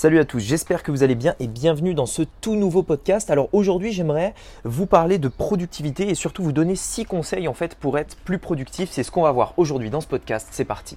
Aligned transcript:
Salut 0.00 0.18
à 0.18 0.24
tous, 0.24 0.38
j'espère 0.38 0.82
que 0.82 0.90
vous 0.90 1.02
allez 1.02 1.14
bien 1.14 1.34
et 1.40 1.46
bienvenue 1.46 1.92
dans 1.92 2.06
ce 2.06 2.22
tout 2.40 2.54
nouveau 2.54 2.82
podcast. 2.82 3.28
Alors 3.28 3.50
aujourd'hui 3.52 3.92
j'aimerais 3.92 4.32
vous 4.64 4.86
parler 4.86 5.18
de 5.18 5.28
productivité 5.28 6.08
et 6.08 6.14
surtout 6.14 6.42
vous 6.42 6.52
donner 6.52 6.74
6 6.74 7.04
conseils 7.04 7.48
en 7.48 7.52
fait 7.52 7.74
pour 7.74 7.98
être 7.98 8.16
plus 8.16 8.38
productif. 8.38 8.88
C'est 8.90 9.02
ce 9.02 9.10
qu'on 9.10 9.24
va 9.24 9.32
voir 9.32 9.52
aujourd'hui 9.58 9.90
dans 9.90 10.00
ce 10.00 10.06
podcast. 10.06 10.48
C'est 10.52 10.64
parti. 10.64 10.96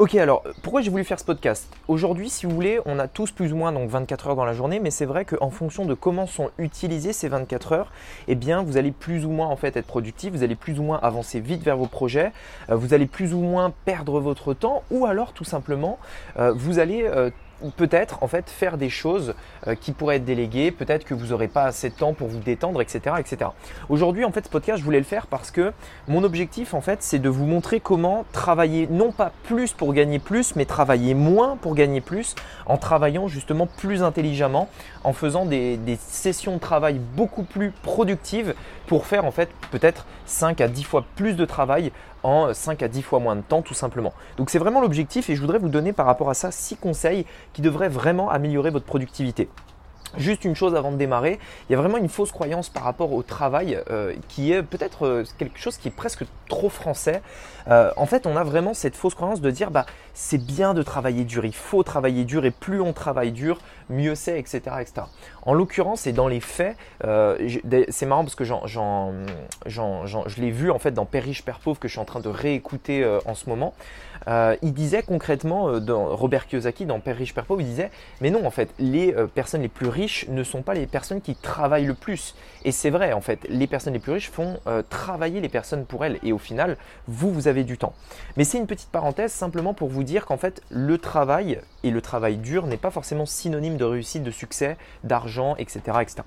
Ok, 0.00 0.14
alors 0.14 0.42
pourquoi 0.62 0.80
j'ai 0.80 0.88
voulu 0.88 1.04
faire 1.04 1.20
ce 1.20 1.26
podcast? 1.26 1.70
Aujourd'hui, 1.86 2.30
si 2.30 2.46
vous 2.46 2.54
voulez, 2.54 2.80
on 2.86 2.98
a 2.98 3.06
tous 3.06 3.32
plus 3.32 3.52
ou 3.52 3.56
moins 3.56 3.70
donc 3.70 3.90
24 3.90 4.28
heures 4.28 4.34
dans 4.34 4.46
la 4.46 4.54
journée, 4.54 4.80
mais 4.80 4.90
c'est 4.90 5.04
vrai 5.04 5.26
qu'en 5.26 5.50
fonction 5.50 5.84
de 5.84 5.92
comment 5.92 6.26
sont 6.26 6.50
utilisées 6.56 7.12
ces 7.12 7.28
24 7.28 7.72
heures, 7.72 7.92
eh 8.26 8.34
bien, 8.34 8.62
vous 8.62 8.78
allez 8.78 8.92
plus 8.92 9.26
ou 9.26 9.30
moins 9.30 9.48
en 9.48 9.56
fait 9.56 9.76
être 9.76 9.86
productif, 9.86 10.32
vous 10.32 10.42
allez 10.42 10.54
plus 10.54 10.80
ou 10.80 10.84
moins 10.84 10.98
avancer 11.02 11.38
vite 11.38 11.62
vers 11.62 11.76
vos 11.76 11.84
projets, 11.84 12.32
euh, 12.70 12.76
vous 12.76 12.94
allez 12.94 13.04
plus 13.04 13.34
ou 13.34 13.40
moins 13.40 13.74
perdre 13.84 14.20
votre 14.20 14.54
temps, 14.54 14.84
ou 14.90 15.04
alors 15.04 15.34
tout 15.34 15.44
simplement, 15.44 15.98
euh, 16.38 16.54
vous 16.56 16.78
allez 16.78 17.02
euh, 17.02 17.28
peut-être 17.76 18.22
en 18.22 18.28
fait 18.28 18.48
faire 18.48 18.78
des 18.78 18.90
choses 18.90 19.34
euh, 19.66 19.74
qui 19.74 19.92
pourraient 19.92 20.16
être 20.16 20.24
déléguées, 20.24 20.70
peut-être 20.70 21.04
que 21.04 21.14
vous 21.14 21.26
n'aurez 21.26 21.48
pas 21.48 21.64
assez 21.64 21.90
de 21.90 21.94
temps 21.94 22.12
pour 22.12 22.28
vous 22.28 22.38
détendre, 22.38 22.80
etc. 22.80 23.16
etc. 23.18 23.50
Aujourd'hui 23.88 24.24
en 24.24 24.32
fait 24.32 24.44
ce 24.44 24.50
podcast 24.50 24.78
je 24.78 24.84
voulais 24.84 24.98
le 24.98 25.04
faire 25.04 25.26
parce 25.26 25.50
que 25.50 25.72
mon 26.08 26.24
objectif 26.24 26.74
en 26.74 26.80
fait 26.80 27.02
c'est 27.02 27.18
de 27.18 27.28
vous 27.28 27.46
montrer 27.46 27.80
comment 27.80 28.24
travailler 28.32 28.88
non 28.90 29.12
pas 29.12 29.32
plus 29.44 29.72
pour 29.72 29.92
gagner 29.92 30.18
plus, 30.18 30.56
mais 30.56 30.64
travailler 30.64 31.14
moins 31.14 31.56
pour 31.56 31.74
gagner 31.74 32.00
plus 32.00 32.34
en 32.66 32.76
travaillant 32.76 33.28
justement 33.28 33.66
plus 33.66 34.02
intelligemment, 34.02 34.68
en 35.04 35.12
faisant 35.12 35.44
des, 35.44 35.78
sessions 35.98 36.54
de 36.54 36.60
travail 36.60 37.00
beaucoup 37.16 37.42
plus 37.42 37.72
productives 37.82 38.54
pour 38.86 39.06
faire 39.06 39.24
en 39.24 39.30
fait 39.30 39.50
peut-être 39.70 40.06
5 40.26 40.60
à 40.60 40.68
10 40.68 40.84
fois 40.84 41.04
plus 41.16 41.34
de 41.34 41.44
travail 41.44 41.92
en 42.22 42.52
5 42.52 42.82
à 42.82 42.88
10 42.88 43.02
fois 43.02 43.18
moins 43.18 43.36
de 43.36 43.42
temps 43.42 43.62
tout 43.62 43.74
simplement. 43.74 44.12
Donc 44.36 44.50
c'est 44.50 44.58
vraiment 44.58 44.80
l'objectif 44.80 45.30
et 45.30 45.36
je 45.36 45.40
voudrais 45.40 45.58
vous 45.58 45.68
donner 45.68 45.92
par 45.92 46.06
rapport 46.06 46.30
à 46.30 46.34
ça 46.34 46.50
6 46.50 46.76
conseils 46.76 47.26
qui 47.52 47.62
devraient 47.62 47.88
vraiment 47.88 48.30
améliorer 48.30 48.70
votre 48.70 48.86
productivité. 48.86 49.48
Juste 50.16 50.44
une 50.44 50.56
chose 50.56 50.74
avant 50.74 50.90
de 50.90 50.96
démarrer, 50.96 51.38
il 51.68 51.72
y 51.72 51.76
a 51.76 51.78
vraiment 51.78 51.96
une 51.96 52.08
fausse 52.08 52.32
croyance 52.32 52.68
par 52.68 52.82
rapport 52.82 53.12
au 53.12 53.22
travail 53.22 53.78
euh, 53.90 54.14
qui 54.28 54.52
est 54.52 54.62
peut-être 54.62 55.06
euh, 55.06 55.24
quelque 55.38 55.58
chose 55.58 55.76
qui 55.76 55.86
est 55.88 55.92
presque 55.92 56.24
trop 56.48 56.68
français. 56.68 57.22
Euh, 57.68 57.92
en 57.96 58.06
fait, 58.06 58.26
on 58.26 58.36
a 58.36 58.42
vraiment 58.42 58.74
cette 58.74 58.96
fausse 58.96 59.14
croyance 59.14 59.40
de 59.40 59.50
dire 59.52 59.70
bah 59.70 59.86
c'est 60.12 60.44
bien 60.44 60.74
de 60.74 60.82
travailler 60.82 61.22
dur, 61.24 61.44
il 61.44 61.54
faut 61.54 61.84
travailler 61.84 62.24
dur 62.24 62.44
et 62.44 62.50
plus 62.50 62.80
on 62.80 62.92
travaille 62.92 63.30
dur, 63.30 63.58
mieux 63.88 64.16
c'est, 64.16 64.38
etc.. 64.38 64.62
En 65.42 65.54
l'occurrence, 65.54 66.08
et 66.08 66.12
dans 66.12 66.26
les 66.26 66.40
faits, 66.40 66.76
c'est 67.02 68.06
marrant 68.06 68.24
parce 68.24 68.34
que 68.34 68.44
je 68.44 70.40
l'ai 70.40 70.50
vu 70.50 70.70
en 70.70 70.78
fait 70.78 70.90
dans 70.90 71.06
Père 71.06 71.22
riche, 71.22 71.44
Père 71.44 71.60
pauvre 71.60 71.78
que 71.78 71.86
je 71.86 71.92
suis 71.92 72.00
en 72.00 72.04
train 72.04 72.20
de 72.20 72.28
réécouter 72.28 73.06
en 73.24 73.34
ce 73.34 73.48
moment. 73.48 73.74
il 74.26 74.72
disait 74.74 75.02
concrètement, 75.02 75.78
dans 75.78 76.14
Robert 76.16 76.46
Kiyosaki, 76.46 76.86
dans 76.86 77.00
Père 77.00 77.16
riche, 77.16 77.34
Père 77.34 77.44
pauvre, 77.44 77.60
il 77.60 77.68
disait 77.68 77.90
mais 78.20 78.30
non 78.30 78.44
en 78.44 78.50
fait, 78.50 78.74
les 78.78 79.14
personnes 79.34 79.62
les 79.62 79.68
plus 79.68 79.88
riches 79.88 79.99
ne 80.28 80.42
sont 80.42 80.62
pas 80.62 80.74
les 80.74 80.86
personnes 80.86 81.20
qui 81.20 81.34
travaillent 81.34 81.86
le 81.86 81.94
plus. 81.94 82.34
Et 82.64 82.72
c'est 82.72 82.90
vrai, 82.90 83.12
en 83.12 83.20
fait, 83.20 83.46
les 83.48 83.66
personnes 83.66 83.94
les 83.94 83.98
plus 83.98 84.12
riches 84.12 84.30
font 84.30 84.58
euh, 84.66 84.82
travailler 84.88 85.40
les 85.40 85.48
personnes 85.48 85.84
pour 85.84 86.04
elles. 86.04 86.18
Et 86.22 86.32
au 86.32 86.38
final, 86.38 86.76
vous, 87.08 87.32
vous 87.32 87.48
avez 87.48 87.64
du 87.64 87.78
temps. 87.78 87.94
Mais 88.36 88.44
c'est 88.44 88.58
une 88.58 88.66
petite 88.66 88.90
parenthèse 88.90 89.32
simplement 89.32 89.74
pour 89.74 89.88
vous 89.88 90.04
dire 90.04 90.26
qu'en 90.26 90.36
fait, 90.36 90.62
le 90.70 90.98
travail 90.98 91.60
et 91.82 91.90
le 91.90 92.00
travail 92.00 92.36
dur 92.36 92.66
n'est 92.66 92.76
pas 92.76 92.90
forcément 92.90 93.26
synonyme 93.26 93.76
de 93.76 93.84
réussite, 93.84 94.22
de 94.22 94.30
succès, 94.30 94.76
d'argent, 95.04 95.56
etc., 95.56 95.80
etc. 96.00 96.22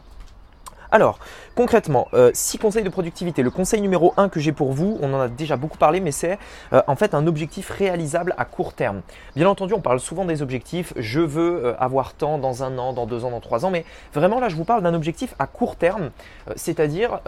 Alors, 0.94 1.18
concrètement, 1.56 2.08
6 2.34 2.58
euh, 2.58 2.62
conseils 2.62 2.84
de 2.84 2.90
productivité. 2.90 3.42
Le 3.42 3.50
conseil 3.50 3.81
numéro 3.81 4.14
1 4.16 4.30
que 4.30 4.40
j'ai 4.40 4.52
pour 4.52 4.74
vous, 4.74 5.00
on 5.02 5.12
en 5.16 5.22
a 5.22 5.28
déjà 5.28 5.58
beaucoup 5.58 5.80
parlé, 5.80 6.00
mais 6.00 6.12
c'est 6.12 6.38
euh, 6.72 6.84
en 6.86 6.96
fait 6.96 7.16
un 7.16 7.26
objectif 7.26 7.72
réalisable 7.72 8.36
à 8.38 8.46
court 8.46 8.74
terme. 8.74 9.02
Bien 9.36 9.48
entendu, 9.48 9.74
on 9.74 9.82
parle 9.82 10.00
souvent 10.00 10.24
des 10.24 10.44
objectifs. 10.44 10.94
Je 10.96 11.20
veux 11.20 11.66
euh, 11.66 11.74
avoir 11.80 12.14
tant 12.14 12.38
dans 12.38 12.62
un 12.62 12.78
an, 12.78 12.94
dans 12.94 13.08
deux 13.08 13.26
ans, 13.26 13.32
dans 13.32 13.40
trois 13.40 13.66
ans, 13.66 13.72
mais 13.72 13.86
vraiment 14.14 14.40
là, 14.40 14.50
je 14.50 14.56
vous 14.56 14.66
parle 14.66 14.84
d'un 14.84 14.94
objectif 14.94 15.34
à 15.40 15.48
court 15.48 15.78
terme, 15.78 16.12
c'est-à-dire 16.56 17.22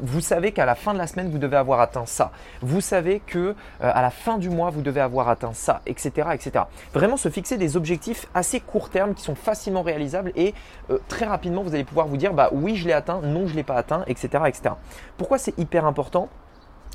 vous 0.00 0.20
savez 0.20 0.50
qu'à 0.50 0.66
la 0.66 0.74
fin 0.74 0.92
de 0.92 0.98
la 0.98 1.06
semaine, 1.06 1.30
vous 1.30 1.38
devez 1.38 1.56
avoir 1.56 1.78
atteint 1.78 2.06
ça. 2.06 2.32
Vous 2.60 2.80
savez 2.80 3.22
que 3.24 3.54
à 3.80 4.02
la 4.02 4.10
fin 4.10 4.38
du 4.38 4.50
mois, 4.50 4.70
vous 4.70 4.82
devez 4.82 5.00
avoir 5.00 5.28
atteint 5.28 5.52
ça, 5.52 5.80
etc., 5.86 6.30
etc. 6.32 6.64
Vraiment 6.92 7.16
se 7.16 7.28
fixer 7.28 7.56
des 7.56 7.76
objectifs 7.76 8.26
assez 8.34 8.58
court 8.58 8.90
terme 8.90 9.14
qui 9.14 9.22
sont 9.22 9.36
facilement 9.36 9.82
réalisables 9.82 10.32
et 10.34 10.54
très 11.08 11.26
rapidement, 11.26 11.62
vous 11.62 11.74
allez 11.74 11.84
pouvoir 11.84 12.08
vous 12.08 12.16
dire, 12.16 12.32
bah 12.32 12.50
oui, 12.52 12.74
je 12.74 12.86
l'ai 12.86 12.92
atteint 12.92 13.11
non 13.20 13.46
je 13.46 13.52
ne 13.52 13.56
l'ai 13.56 13.62
pas 13.64 13.76
atteint, 13.76 14.04
etc., 14.06 14.44
etc. 14.46 14.74
Pourquoi 15.16 15.38
c'est 15.38 15.58
hyper 15.58 15.86
important 15.86 16.28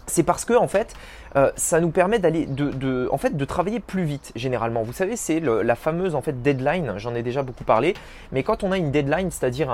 c'est 0.08 0.24
parce 0.24 0.46
que 0.46 0.54
en 0.54 0.68
fait, 0.68 0.96
euh, 1.36 1.52
ça 1.56 1.80
nous 1.82 1.92
permet 1.92 2.18
d'aller 2.18 2.46
de, 2.46 3.10
en 3.12 3.18
fait, 3.18 3.36
de 3.36 3.46
travailler 3.46 3.80
plus 3.80 4.04
vite 4.04 4.32
généralement. 4.36 4.84
Vous 4.84 4.94
savez, 4.94 5.16
c'est 5.16 5.40
la 5.40 5.76
fameuse 5.76 6.16
en 6.16 6.22
fait 6.22 6.42
deadline. 6.42 6.94
J'en 6.98 7.14
ai 7.14 7.24
déjà 7.24 7.44
beaucoup 7.44 7.66
parlé. 7.66 7.94
Mais 8.32 8.44
quand 8.44 8.64
on 8.64 8.72
a 8.72 8.78
une 8.78 8.92
deadline, 8.92 9.30
c'est-à-dire 9.30 9.70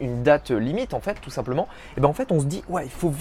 une 0.00 0.22
date 0.22 0.50
limite 0.50 0.94
en 0.94 1.00
fait, 1.00 1.14
tout 1.20 1.30
simplement, 1.30 1.64
et 1.64 1.94
eh 1.98 2.00
ben 2.00 2.08
en 2.08 2.12
fait, 2.12 2.30
on 2.30 2.40
se 2.40 2.44
dit 2.44 2.62
ouais, 2.68 2.84
il 2.84 2.90
faut, 2.90 3.12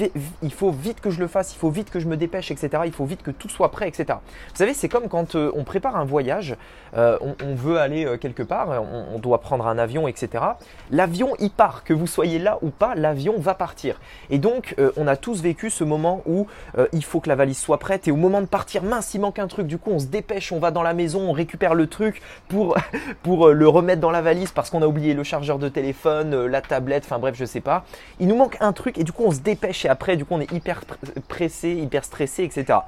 il 0.41 0.53
faut 0.53 0.71
vite 0.71 0.99
que 0.99 1.09
je 1.09 1.19
le 1.19 1.27
fasse, 1.27 1.53
il 1.55 1.57
faut 1.57 1.69
vite 1.69 1.89
que 1.89 1.99
je 1.99 2.07
me 2.07 2.17
dépêche, 2.17 2.51
etc. 2.51 2.83
Il 2.85 2.91
faut 2.91 3.05
vite 3.05 3.23
que 3.23 3.31
tout 3.31 3.49
soit 3.49 3.71
prêt, 3.71 3.87
etc. 3.87 4.19
Vous 4.49 4.55
savez, 4.55 4.73
c'est 4.73 4.89
comme 4.89 5.07
quand 5.07 5.35
euh, 5.35 5.51
on 5.55 5.63
prépare 5.63 5.95
un 5.95 6.05
voyage, 6.05 6.57
euh, 6.97 7.17
on, 7.21 7.55
veut 7.55 7.79
aller 7.79 8.17
quelque 8.19 8.43
part, 8.43 8.69
on, 8.69 9.15
on, 9.15 9.19
doit 9.19 9.39
prendre 9.39 9.67
un 9.67 9.77
avion, 9.77 10.07
etc. 10.07 10.43
L'avion 10.91 11.33
il 11.39 11.49
part, 11.49 11.83
que 11.83 11.93
vous 11.93 12.07
soyez 12.07 12.39
là 12.39 12.57
ou 12.61 12.69
pas, 12.69 12.95
l'avion 12.95 13.39
va 13.39 13.53
partir. 13.53 13.99
Et 14.29 14.37
donc, 14.37 14.75
on 14.97 15.07
a 15.07 15.15
tous 15.15 15.41
vécu 15.41 15.69
ce 15.69 15.83
moment 15.83 16.21
où 16.25 16.32
euh, 16.77 16.87
il 16.93 17.03
faut 17.03 17.19
que 17.19 17.29
la 17.29 17.35
valise 17.35 17.57
soit 17.57 17.79
prête 17.79 18.07
et 18.07 18.11
au 18.11 18.15
moment 18.15 18.41
de 18.41 18.45
partir, 18.45 18.83
mince, 18.83 19.13
il 19.13 19.21
manque 19.21 19.39
un 19.39 19.47
truc. 19.47 19.67
Du 19.67 19.77
coup, 19.77 19.91
on 19.91 19.99
se 19.99 20.05
dépêche, 20.05 20.51
on 20.51 20.59
va 20.59 20.71
dans 20.71 20.83
la 20.83 20.93
maison, 20.93 21.21
on 21.21 21.31
récupère 21.31 21.75
le 21.75 21.87
truc 21.87 22.21
pour, 22.49 22.75
euh, 22.75 23.53
le 23.53 23.67
remettre 23.67 24.01
dans 24.01 24.11
la 24.11 24.21
valise 24.21 24.51
parce 24.51 24.69
qu'on 24.69 24.81
a 24.81 24.87
oublié 24.87 25.13
le 25.13 25.23
chargeur 25.23 25.59
de 25.59 25.69
téléphone, 25.69 26.33
euh, 26.33 26.47
la 26.47 26.61
tablette, 26.61 27.03
enfin 27.05 27.19
bref, 27.19 27.35
je 27.37 27.45
sais 27.45 27.61
pas. 27.61 27.85
Il 28.19 28.27
nous 28.27 28.35
manque 28.35 28.57
un 28.59 28.73
truc 28.73 28.97
et 28.97 29.03
du 29.03 29.11
coup, 29.11 29.23
on 29.25 29.31
se 29.31 29.39
dépêche 29.39 29.85
et 29.85 29.89
après, 29.89 30.17
du 30.17 30.25
coup, 30.25 30.33
on 30.33 30.41
est 30.41 30.51
hyper 30.51 30.81
pressé, 31.27 31.71
hyper 31.71 32.03
stressé, 32.03 32.43
etc. 32.43 32.79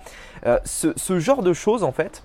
ce 0.64 1.20
genre 1.20 1.42
de 1.42 1.54
choses, 1.54 1.84
en 1.84 1.92
fait, 1.92 2.24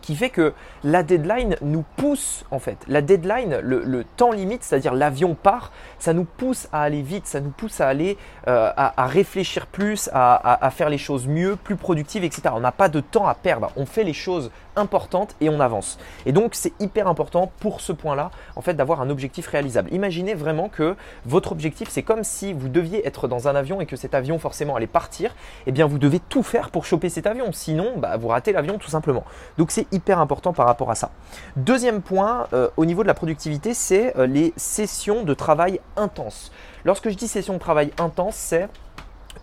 qui 0.00 0.16
fait 0.16 0.30
que 0.30 0.52
la 0.84 1.02
deadline 1.02 1.56
nous 1.62 1.84
pousse 1.96 2.44
en 2.50 2.58
fait. 2.58 2.78
La 2.88 3.02
deadline, 3.02 3.58
le, 3.62 4.04
temps 4.16 4.32
limite, 4.32 4.62
c'est-à-dire 4.62 4.94
l'avion 4.94 5.34
part, 5.34 5.72
ça 5.98 6.12
nous 6.12 6.24
pousse 6.24 6.68
à 6.72 6.82
aller 6.82 7.02
vite, 7.02 7.26
ça 7.26 7.40
nous 7.40 7.50
pousse 7.50 7.80
à 7.80 7.88
aller 7.88 8.16
euh, 8.48 8.70
à, 8.76 9.06
réfléchir 9.06 9.66
plus, 9.66 10.08
à, 10.12 10.70
faire 10.70 10.88
les 10.88 10.98
choses 10.98 11.26
mieux, 11.26 11.56
plus 11.56 11.76
productives, 11.76 12.24
etc. 12.24 12.42
On 12.52 12.60
n'a 12.60 12.72
pas 12.72 12.88
de 12.88 13.00
temps 13.00 13.26
à 13.26 13.34
perdre. 13.34 13.70
On 13.76 13.86
fait 13.86 14.04
les 14.04 14.12
choses 14.12 14.50
importantes 14.76 15.34
et 15.40 15.48
on 15.48 15.60
avance. 15.60 15.98
Et 16.26 16.32
donc 16.32 16.54
c'est 16.54 16.72
hyper 16.80 17.08
important 17.08 17.50
pour 17.60 17.80
ce 17.80 17.92
point-là, 17.92 18.30
en 18.54 18.60
fait, 18.60 18.74
d'avoir 18.74 19.00
un 19.00 19.10
objectif 19.10 19.46
réalisable. 19.48 19.92
Imaginez 19.92 20.34
vraiment 20.34 20.68
que 20.68 20.96
votre 21.24 21.52
objectif, 21.52 21.88
c'est 21.90 22.02
comme 22.02 22.24
si 22.24 22.52
vous 22.52 22.68
deviez 22.68 23.06
être 23.06 23.28
dans 23.28 23.48
un 23.48 23.54
avion 23.54 23.80
et 23.80 23.86
que 23.86 23.96
cet 23.96 24.14
avion 24.14 24.38
forcément 24.38 24.76
allait 24.76 24.86
partir. 24.86 25.34
Eh 25.66 25.72
bien, 25.72 25.86
vous 25.86 25.98
devez 25.98 26.20
tout 26.20 26.42
faire 26.42 26.70
pour 26.70 26.84
choper 26.84 27.08
cet 27.08 27.26
avion. 27.26 27.52
Sinon, 27.52 27.94
bah, 27.96 28.16
vous 28.16 28.28
ratez 28.28 28.52
l'avion 28.52 28.78
tout 28.78 28.90
simplement. 28.90 29.24
Donc 29.58 29.70
c'est 29.70 29.85
hyper 29.92 30.18
important 30.18 30.52
par 30.52 30.66
rapport 30.66 30.90
à 30.90 30.94
ça. 30.94 31.10
Deuxième 31.56 32.02
point, 32.02 32.46
euh, 32.52 32.68
au 32.76 32.84
niveau 32.84 33.02
de 33.02 33.08
la 33.08 33.14
productivité, 33.14 33.74
c'est 33.74 34.16
euh, 34.16 34.26
les 34.26 34.52
sessions 34.56 35.22
de 35.22 35.34
travail 35.34 35.80
intenses. 35.96 36.52
Lorsque 36.84 37.08
je 37.08 37.16
dis 37.16 37.28
session 37.28 37.54
de 37.54 37.58
travail 37.58 37.92
intense, 37.98 38.36
c'est 38.36 38.68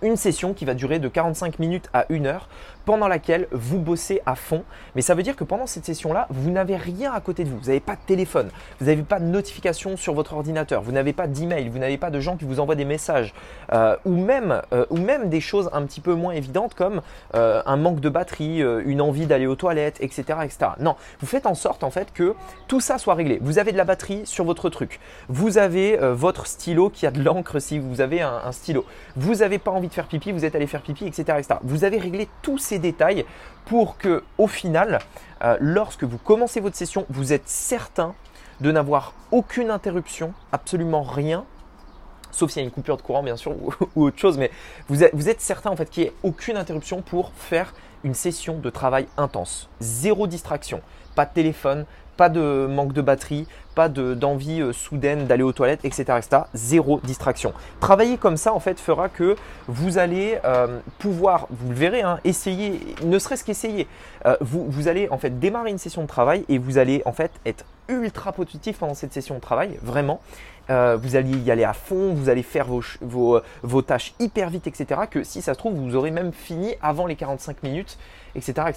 une 0.01 0.15
session 0.15 0.53
qui 0.53 0.65
va 0.65 0.73
durer 0.73 0.99
de 0.99 1.07
45 1.07 1.59
minutes 1.59 1.89
à 1.93 2.05
1 2.09 2.25
heure 2.25 2.47
pendant 2.85 3.07
laquelle 3.07 3.47
vous 3.51 3.79
bossez 3.79 4.21
à 4.25 4.35
fond. 4.35 4.63
Mais 4.95 5.01
ça 5.01 5.15
veut 5.15 5.23
dire 5.23 5.35
que 5.35 5.44
pendant 5.44 5.68
cette 5.68 5.85
session-là, 5.85 6.27
vous 6.29 6.51
n'avez 6.51 6.75
rien 6.75 7.12
à 7.13 7.21
côté 7.21 7.44
de 7.44 7.50
vous. 7.50 7.57
Vous 7.57 7.68
n'avez 7.68 7.79
pas 7.79 7.95
de 7.95 8.01
téléphone, 8.06 8.50
vous 8.79 8.88
n'avez 8.88 9.03
pas 9.03 9.19
de 9.19 9.25
notification 9.25 9.97
sur 9.97 10.13
votre 10.13 10.33
ordinateur, 10.33 10.81
vous 10.81 10.91
n'avez 10.91 11.13
pas 11.13 11.27
d'email, 11.27 11.69
vous 11.69 11.79
n'avez 11.79 11.97
pas 11.97 12.09
de 12.09 12.19
gens 12.19 12.35
qui 12.35 12.45
vous 12.45 12.59
envoient 12.59 12.75
des 12.75 12.85
messages, 12.85 13.33
euh, 13.71 13.95
ou, 14.06 14.15
même, 14.15 14.62
euh, 14.73 14.85
ou 14.89 14.97
même 14.97 15.29
des 15.29 15.41
choses 15.41 15.69
un 15.73 15.83
petit 15.83 16.01
peu 16.01 16.13
moins 16.13 16.33
évidentes 16.33 16.73
comme 16.73 17.01
euh, 17.35 17.62
un 17.65 17.77
manque 17.77 18.00
de 18.00 18.09
batterie, 18.09 18.59
une 18.85 19.01
envie 19.01 19.25
d'aller 19.25 19.47
aux 19.47 19.56
toilettes, 19.56 19.97
etc., 20.01 20.23
etc. 20.44 20.71
Non, 20.79 20.95
vous 21.19 21.27
faites 21.27 21.45
en 21.45 21.56
sorte 21.56 21.83
en 21.83 21.89
fait 21.89 22.12
que 22.13 22.35
tout 22.68 22.79
ça 22.79 22.97
soit 22.97 23.13
réglé. 23.13 23.39
Vous 23.41 23.59
avez 23.59 23.71
de 23.71 23.77
la 23.77 23.85
batterie 23.85 24.25
sur 24.25 24.45
votre 24.45 24.69
truc, 24.69 25.00
vous 25.29 25.57
avez 25.57 25.97
votre 25.97 26.47
stylo 26.47 26.89
qui 26.89 27.06
a 27.06 27.12
de 27.12 27.21
l'encre 27.21 27.59
si 27.59 27.79
vous 27.79 28.01
avez 28.01 28.21
un, 28.21 28.41
un 28.45 28.51
stylo, 28.51 28.85
vous 29.15 29.35
n'avez 29.35 29.59
pas 29.59 29.71
envie 29.71 29.82
de 29.88 29.94
faire 29.94 30.07
pipi, 30.07 30.31
vous 30.31 30.45
êtes 30.45 30.56
allé 30.56 30.68
faire 30.68 30.81
pipi, 30.81 31.06
etc., 31.06 31.38
etc. 31.39 31.59
Vous 31.63 31.83
avez 31.83 31.97
réglé 31.97 32.27
tous 32.41 32.57
ces 32.57 32.80
détails 32.80 33.25
pour 33.65 33.97
que, 33.97 34.24
au 34.38 34.47
final, 34.47 35.00
euh, 35.44 35.57
lorsque 35.59 36.03
vous 36.03 36.18
commencez 36.18 36.59
votre 36.59 36.75
session, 36.75 37.06
vous 37.09 37.33
êtes 37.33 37.47
certain 37.47 38.15
de 38.62 38.71
n'avoir 38.71 39.13
aucune 39.31 39.69
interruption, 39.69 40.33
absolument 40.51 41.03
rien, 41.03 41.45
sauf 42.31 42.51
s'il 42.51 42.62
y 42.62 42.63
a 42.63 42.65
une 42.65 42.71
coupure 42.71 42.97
de 42.97 43.01
courant 43.01 43.24
bien 43.24 43.35
sûr 43.35 43.51
ou, 43.51 43.71
autre 44.06 44.18
chose, 44.18 44.38
mais 44.38 44.51
vous 44.88 45.03
êtes, 45.03 45.41
certain 45.41 45.69
en 45.69 45.75
fait 45.75 45.89
qu'il 45.89 46.03
n'y 46.03 46.09
ait 46.09 46.13
aucune 46.24 46.57
interruption 46.57 47.01
pour 47.01 47.31
faire 47.33 47.74
une 48.03 48.13
session 48.13 48.57
de 48.57 48.69
travail 48.69 49.07
intense. 49.18 49.69
Zéro 49.80 50.27
distraction, 50.27 50.81
pas 51.15 51.25
de 51.25 51.33
téléphone, 51.33 51.85
pas 52.18 52.30
de 52.30 52.68
manque 52.69 52.94
de 52.94 53.01
batterie, 53.01 53.48
pas 53.74 53.89
d'envie 53.89 54.62
euh, 54.62 54.74
soudaine 54.74 55.25
d'aller 55.25 55.44
aux 55.44 55.51
toilettes, 55.51 55.83
etc., 55.83 56.04
etc. 56.18 56.44
Zéro 56.54 57.00
distraction. 57.04 57.54
Travailler 57.80 58.18
comme 58.18 58.38
ça, 58.38 58.54
en 58.54 58.60
fait, 58.60 58.80
fera 58.80 59.10
que 59.10 59.36
vous 59.68 59.98
allez 59.98 60.38
euh, 60.45 60.80
pouvoir, 61.00 61.48
vous 61.50 61.69
le 61.69 61.75
verrez, 61.75 62.01
hein, 62.01 62.19
essayer, 62.24 62.80
ne 63.04 63.18
serait-ce 63.19 63.44
qu'essayer. 63.44 63.88
Euh, 64.25 64.36
vous, 64.42 64.65
vous 64.69 64.88
allez 64.88 65.10
en 65.10 65.18
fait 65.18 65.39
démarrer 65.39 65.71
une 65.71 65.77
session 65.77 66.04
de 66.04 66.07
travail 66.07 66.45
et 66.50 66.57
vous 66.57 66.77
allez 66.77 67.01
en 67.06 67.13
fait 67.13 67.31
être 67.45 67.65
ultra 67.89 68.31
positif 68.31 68.77
pendant 68.77 68.94
cette 68.94 69.13
session 69.13 69.36
de 69.36 69.42
travail, 69.42 69.77
vraiment. 69.81 70.21
Vous 70.69 71.15
allez 71.15 71.38
y 71.38 71.51
aller 71.51 71.63
à 71.63 71.74
fond, 71.74 72.13
vous 72.13 72.30
allez 72.30 72.44
faire 72.44 72.65
vos, 72.65 72.81
vos, 73.01 73.42
vos, 73.62 73.81
tâches 73.81 74.13
hyper 74.19 74.50
vite, 74.50 74.68
etc. 74.68 75.01
Que 75.10 75.24
si 75.24 75.42
ça 75.42 75.54
se 75.54 75.60
trouve, 75.60 75.75
vous 75.75 75.95
aurez 75.95 76.12
même 76.12 76.31
fini 76.33 76.75
avant 76.81 77.06
les 77.06 77.15
45 77.15 77.63
minutes 77.63 77.98
etc., 78.36 78.68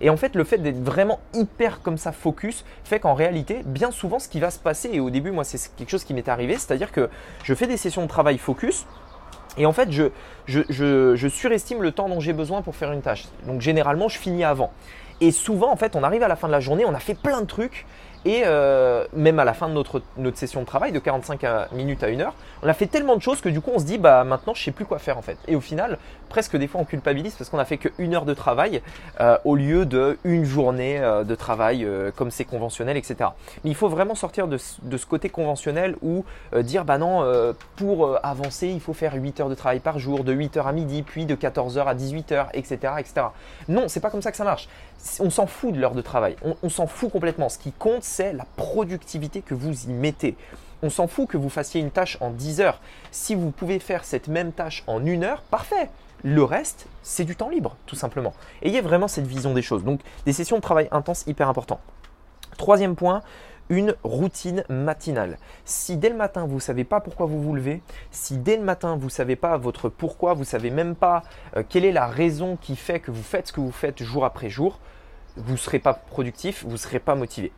Et 0.00 0.10
en 0.10 0.16
fait, 0.16 0.34
le 0.34 0.44
fait 0.44 0.58
d'être 0.58 0.82
vraiment 0.82 1.20
hyper 1.34 1.80
comme 1.82 1.98
ça 1.98 2.12
focus 2.12 2.64
fait 2.84 3.00
qu'en 3.00 3.14
réalité, 3.14 3.62
bien 3.64 3.90
souvent, 3.90 4.18
ce 4.18 4.28
qui 4.28 4.40
va 4.40 4.50
se 4.50 4.58
passer, 4.58 4.90
et 4.92 5.00
au 5.00 5.10
début, 5.10 5.30
moi, 5.30 5.44
c'est 5.44 5.74
quelque 5.76 5.90
chose 5.90 6.04
qui 6.04 6.14
m'est 6.14 6.28
arrivé, 6.28 6.54
c'est-à-dire 6.54 6.92
que 6.92 7.08
je 7.42 7.54
fais 7.54 7.66
des 7.66 7.76
sessions 7.76 8.02
de 8.02 8.08
travail 8.08 8.38
focus. 8.38 8.86
Et 9.58 9.64
en 9.64 9.72
fait, 9.72 9.90
je, 9.90 10.10
je 10.46 11.28
surestime 11.28 11.82
le 11.82 11.92
temps 11.92 12.08
dont 12.08 12.20
j'ai 12.20 12.34
besoin 12.34 12.60
pour 12.60 12.76
faire 12.76 12.92
une 12.92 13.00
tâche. 13.00 13.24
Donc 13.46 13.62
généralement, 13.62 14.08
je 14.08 14.18
finis 14.18 14.44
avant. 14.44 14.70
Et 15.22 15.30
souvent, 15.30 15.72
en 15.72 15.76
fait, 15.76 15.96
on 15.96 16.02
arrive 16.02 16.22
à 16.22 16.28
la 16.28 16.36
fin 16.36 16.46
de 16.46 16.52
la 16.52 16.60
journée, 16.60 16.84
on 16.84 16.94
a 16.94 16.98
fait 16.98 17.14
plein 17.14 17.40
de 17.40 17.46
trucs, 17.46 17.86
et 18.26 18.42
euh, 18.44 19.04
même 19.12 19.38
à 19.38 19.44
la 19.44 19.54
fin 19.54 19.68
de 19.68 19.72
notre, 19.72 20.02
notre 20.16 20.36
session 20.36 20.60
de 20.62 20.66
travail, 20.66 20.90
de 20.90 20.98
45 20.98 21.70
minutes 21.72 22.02
à 22.02 22.08
1 22.08 22.20
heure, 22.20 22.34
on 22.60 22.68
a 22.68 22.74
fait 22.74 22.88
tellement 22.88 23.14
de 23.14 23.22
choses 23.22 23.40
que 23.40 23.48
du 23.48 23.60
coup 23.60 23.70
on 23.72 23.78
se 23.78 23.84
dit 23.84 23.98
bah 23.98 24.24
maintenant 24.24 24.52
je 24.52 24.64
sais 24.64 24.72
plus 24.72 24.84
quoi 24.84 24.98
faire 24.98 25.16
en 25.16 25.22
fait. 25.22 25.38
Et 25.46 25.54
au 25.54 25.60
final, 25.60 25.96
presque 26.28 26.56
des 26.56 26.66
fois 26.66 26.80
on 26.80 26.84
culpabilise 26.84 27.36
parce 27.36 27.48
qu'on 27.50 27.60
a 27.60 27.64
fait 27.64 27.76
que 27.76 27.88
une 27.98 28.16
heure 28.16 28.24
de 28.24 28.34
travail 28.34 28.82
euh, 29.20 29.38
au 29.44 29.54
lieu 29.54 29.86
de 29.86 30.18
une 30.24 30.44
journée 30.44 30.98
euh, 30.98 31.22
de 31.22 31.34
travail 31.36 31.86
comme 32.16 32.32
c'est 32.32 32.44
conventionnel, 32.44 32.96
etc. 32.96 33.30
Mais 33.62 33.70
il 33.70 33.76
faut 33.76 33.88
vraiment 33.88 34.16
sortir 34.16 34.48
de, 34.48 34.58
de 34.82 34.96
ce 34.96 35.06
côté 35.06 35.28
conventionnel 35.28 35.94
où 36.02 36.24
dire 36.62 36.84
bah 36.84 36.98
non, 36.98 37.24
pour 37.76 38.18
avancer 38.24 38.66
il 38.66 38.80
faut 38.80 38.92
faire 38.92 39.14
8 39.14 39.40
heures 39.40 39.48
de 39.48 39.54
travail 39.54 39.78
par 39.78 40.00
jour, 40.00 40.24
de 40.24 40.32
8 40.32 40.56
heures 40.56 40.66
à 40.66 40.72
midi, 40.72 41.02
puis 41.02 41.26
de 41.26 41.36
14 41.36 41.78
heures 41.78 41.88
à 41.88 41.94
18 41.94 42.32
heures, 42.32 42.48
etc. 42.54 42.94
etc. 42.98 43.26
Non, 43.68 43.84
c'est 43.86 44.00
pas 44.00 44.10
comme 44.10 44.22
ça 44.22 44.32
que 44.32 44.36
ça 44.36 44.44
marche. 44.44 44.68
On 45.20 45.30
s'en 45.30 45.46
fout 45.46 45.72
de 45.72 45.80
l'heure 45.80 45.94
de 45.94 46.02
travail, 46.02 46.34
on, 46.44 46.56
on 46.64 46.68
s'en 46.68 46.88
fout 46.88 47.12
complètement. 47.12 47.48
Ce 47.48 47.58
qui 47.58 47.70
compte, 47.70 48.02
c'est 48.16 48.32
la 48.32 48.46
productivité 48.56 49.42
que 49.42 49.52
vous 49.52 49.84
y 49.84 49.92
mettez. 49.92 50.38
On 50.82 50.88
s'en 50.88 51.06
fout 51.06 51.28
que 51.28 51.36
vous 51.36 51.50
fassiez 51.50 51.82
une 51.82 51.90
tâche 51.90 52.16
en 52.22 52.30
10 52.30 52.62
heures. 52.62 52.80
Si 53.10 53.34
vous 53.34 53.50
pouvez 53.50 53.78
faire 53.78 54.06
cette 54.06 54.28
même 54.28 54.52
tâche 54.52 54.84
en 54.86 55.04
une 55.04 55.22
heure, 55.22 55.42
parfait. 55.42 55.90
Le 56.24 56.42
reste, 56.42 56.86
c'est 57.02 57.24
du 57.24 57.36
temps 57.36 57.50
libre, 57.50 57.76
tout 57.84 57.94
simplement. 57.94 58.32
Ayez 58.62 58.80
vraiment 58.80 59.06
cette 59.06 59.26
vision 59.26 59.52
des 59.52 59.60
choses. 59.60 59.84
Donc, 59.84 60.00
des 60.24 60.32
sessions 60.32 60.56
de 60.56 60.62
travail 60.62 60.88
intenses, 60.92 61.24
hyper 61.26 61.50
important. 61.50 61.78
Troisième 62.56 62.96
point, 62.96 63.20
une 63.68 63.94
routine 64.02 64.64
matinale. 64.70 65.36
Si 65.66 65.98
dès 65.98 66.08
le 66.08 66.16
matin 66.16 66.46
vous 66.46 66.54
ne 66.54 66.60
savez 66.60 66.84
pas 66.84 67.00
pourquoi 67.00 67.26
vous 67.26 67.42
vous 67.42 67.54
levez, 67.54 67.82
si 68.12 68.38
dès 68.38 68.56
le 68.56 68.62
matin 68.62 68.96
vous 68.96 69.06
ne 69.06 69.10
savez 69.10 69.36
pas 69.36 69.58
votre 69.58 69.90
pourquoi, 69.90 70.32
vous 70.32 70.40
ne 70.40 70.46
savez 70.46 70.70
même 70.70 70.94
pas 70.94 71.22
euh, 71.54 71.62
quelle 71.68 71.84
est 71.84 71.92
la 71.92 72.06
raison 72.06 72.56
qui 72.56 72.76
fait 72.76 72.98
que 72.98 73.10
vous 73.10 73.22
faites 73.22 73.48
ce 73.48 73.52
que 73.52 73.60
vous 73.60 73.72
faites 73.72 74.02
jour 74.02 74.24
après 74.24 74.48
jour, 74.48 74.78
vous 75.36 75.52
ne 75.52 75.58
serez 75.58 75.80
pas 75.80 75.92
productif, 75.92 76.64
vous 76.64 76.72
ne 76.72 76.76
serez 76.78 76.98
pas 76.98 77.14
motivé 77.14 77.52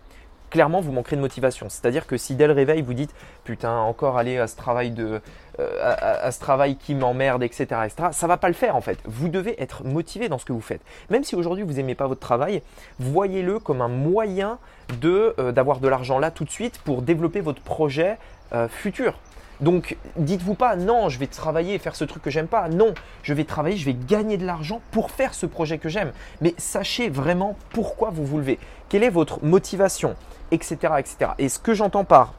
clairement 0.50 0.80
vous 0.80 0.92
manquerez 0.92 1.16
de 1.16 1.20
motivation. 1.20 1.68
C'est-à-dire 1.68 2.06
que 2.06 2.16
si 2.16 2.34
dès 2.34 2.46
le 2.46 2.52
réveil 2.52 2.82
vous 2.82 2.94
dites 2.94 3.14
putain 3.44 3.72
encore 3.72 4.18
aller 4.18 4.38
à 4.38 4.46
ce 4.46 4.56
travail 4.56 4.90
de 4.90 5.20
euh, 5.60 5.70
à, 5.80 6.30
ce 6.30 6.38
travail 6.38 6.76
qui 6.76 6.94
m'emmerde, 6.94 7.42
etc., 7.42 7.64
etc., 7.84 8.10
ça 8.12 8.26
va 8.28 8.36
pas 8.36 8.48
le 8.48 8.54
faire 8.54 8.76
en 8.76 8.80
fait. 8.80 8.98
Vous 9.04 9.28
devez 9.28 9.60
être 9.60 9.84
motivé 9.84 10.28
dans 10.28 10.38
ce 10.38 10.44
que 10.44 10.52
vous 10.52 10.60
faites. 10.60 10.82
Même 11.10 11.24
si 11.24 11.34
aujourd'hui 11.34 11.64
vous 11.64 11.74
n'aimez 11.74 11.96
pas 11.96 12.06
votre 12.06 12.20
travail, 12.20 12.62
voyez-le 13.00 13.58
comme 13.58 13.80
un 13.80 13.88
moyen 13.88 14.58
euh, 15.04 15.52
d'avoir 15.52 15.80
de 15.80 15.88
l'argent 15.88 16.18
là 16.18 16.30
tout 16.30 16.44
de 16.44 16.50
suite 16.50 16.78
pour 16.78 17.02
développer 17.02 17.40
votre 17.40 17.60
projet 17.60 18.18
euh, 18.52 18.68
futur. 18.68 19.18
Donc, 19.60 19.96
dites-vous 20.16 20.55
pas 20.55 20.76
non, 20.76 21.08
je 21.08 21.19
vais 21.19 21.26
travailler 21.26 21.75
et 21.75 21.78
faire 21.78 21.96
ce 21.96 22.05
truc 22.05 22.22
que 22.22 22.31
j'aime 22.31 22.46
pas. 22.46 22.69
Non, 22.69 22.94
je 23.22 23.34
vais 23.34 23.44
travailler, 23.44 23.76
je 23.76 23.84
vais 23.84 23.96
gagner 24.06 24.37
de 24.37 24.46
l'argent 24.46 24.81
pour 24.90 25.10
faire 25.10 25.34
ce 25.34 25.46
projet 25.46 25.78
que 25.78 25.88
j'aime. 25.88 26.12
Mais 26.40 26.55
sachez 26.58 27.08
vraiment 27.08 27.56
pourquoi 27.70 28.10
vous 28.10 28.25
vous 28.25 28.38
levez. 28.38 28.58
Quelle 28.88 29.02
est 29.02 29.10
votre 29.10 29.44
motivation 29.44 30.16
etc., 30.50 30.94
etc. 30.99 31.32
Et 31.38 31.49
ce 31.49 31.58
que 31.58 31.75
j'entends 31.75 32.05
par 32.05 32.34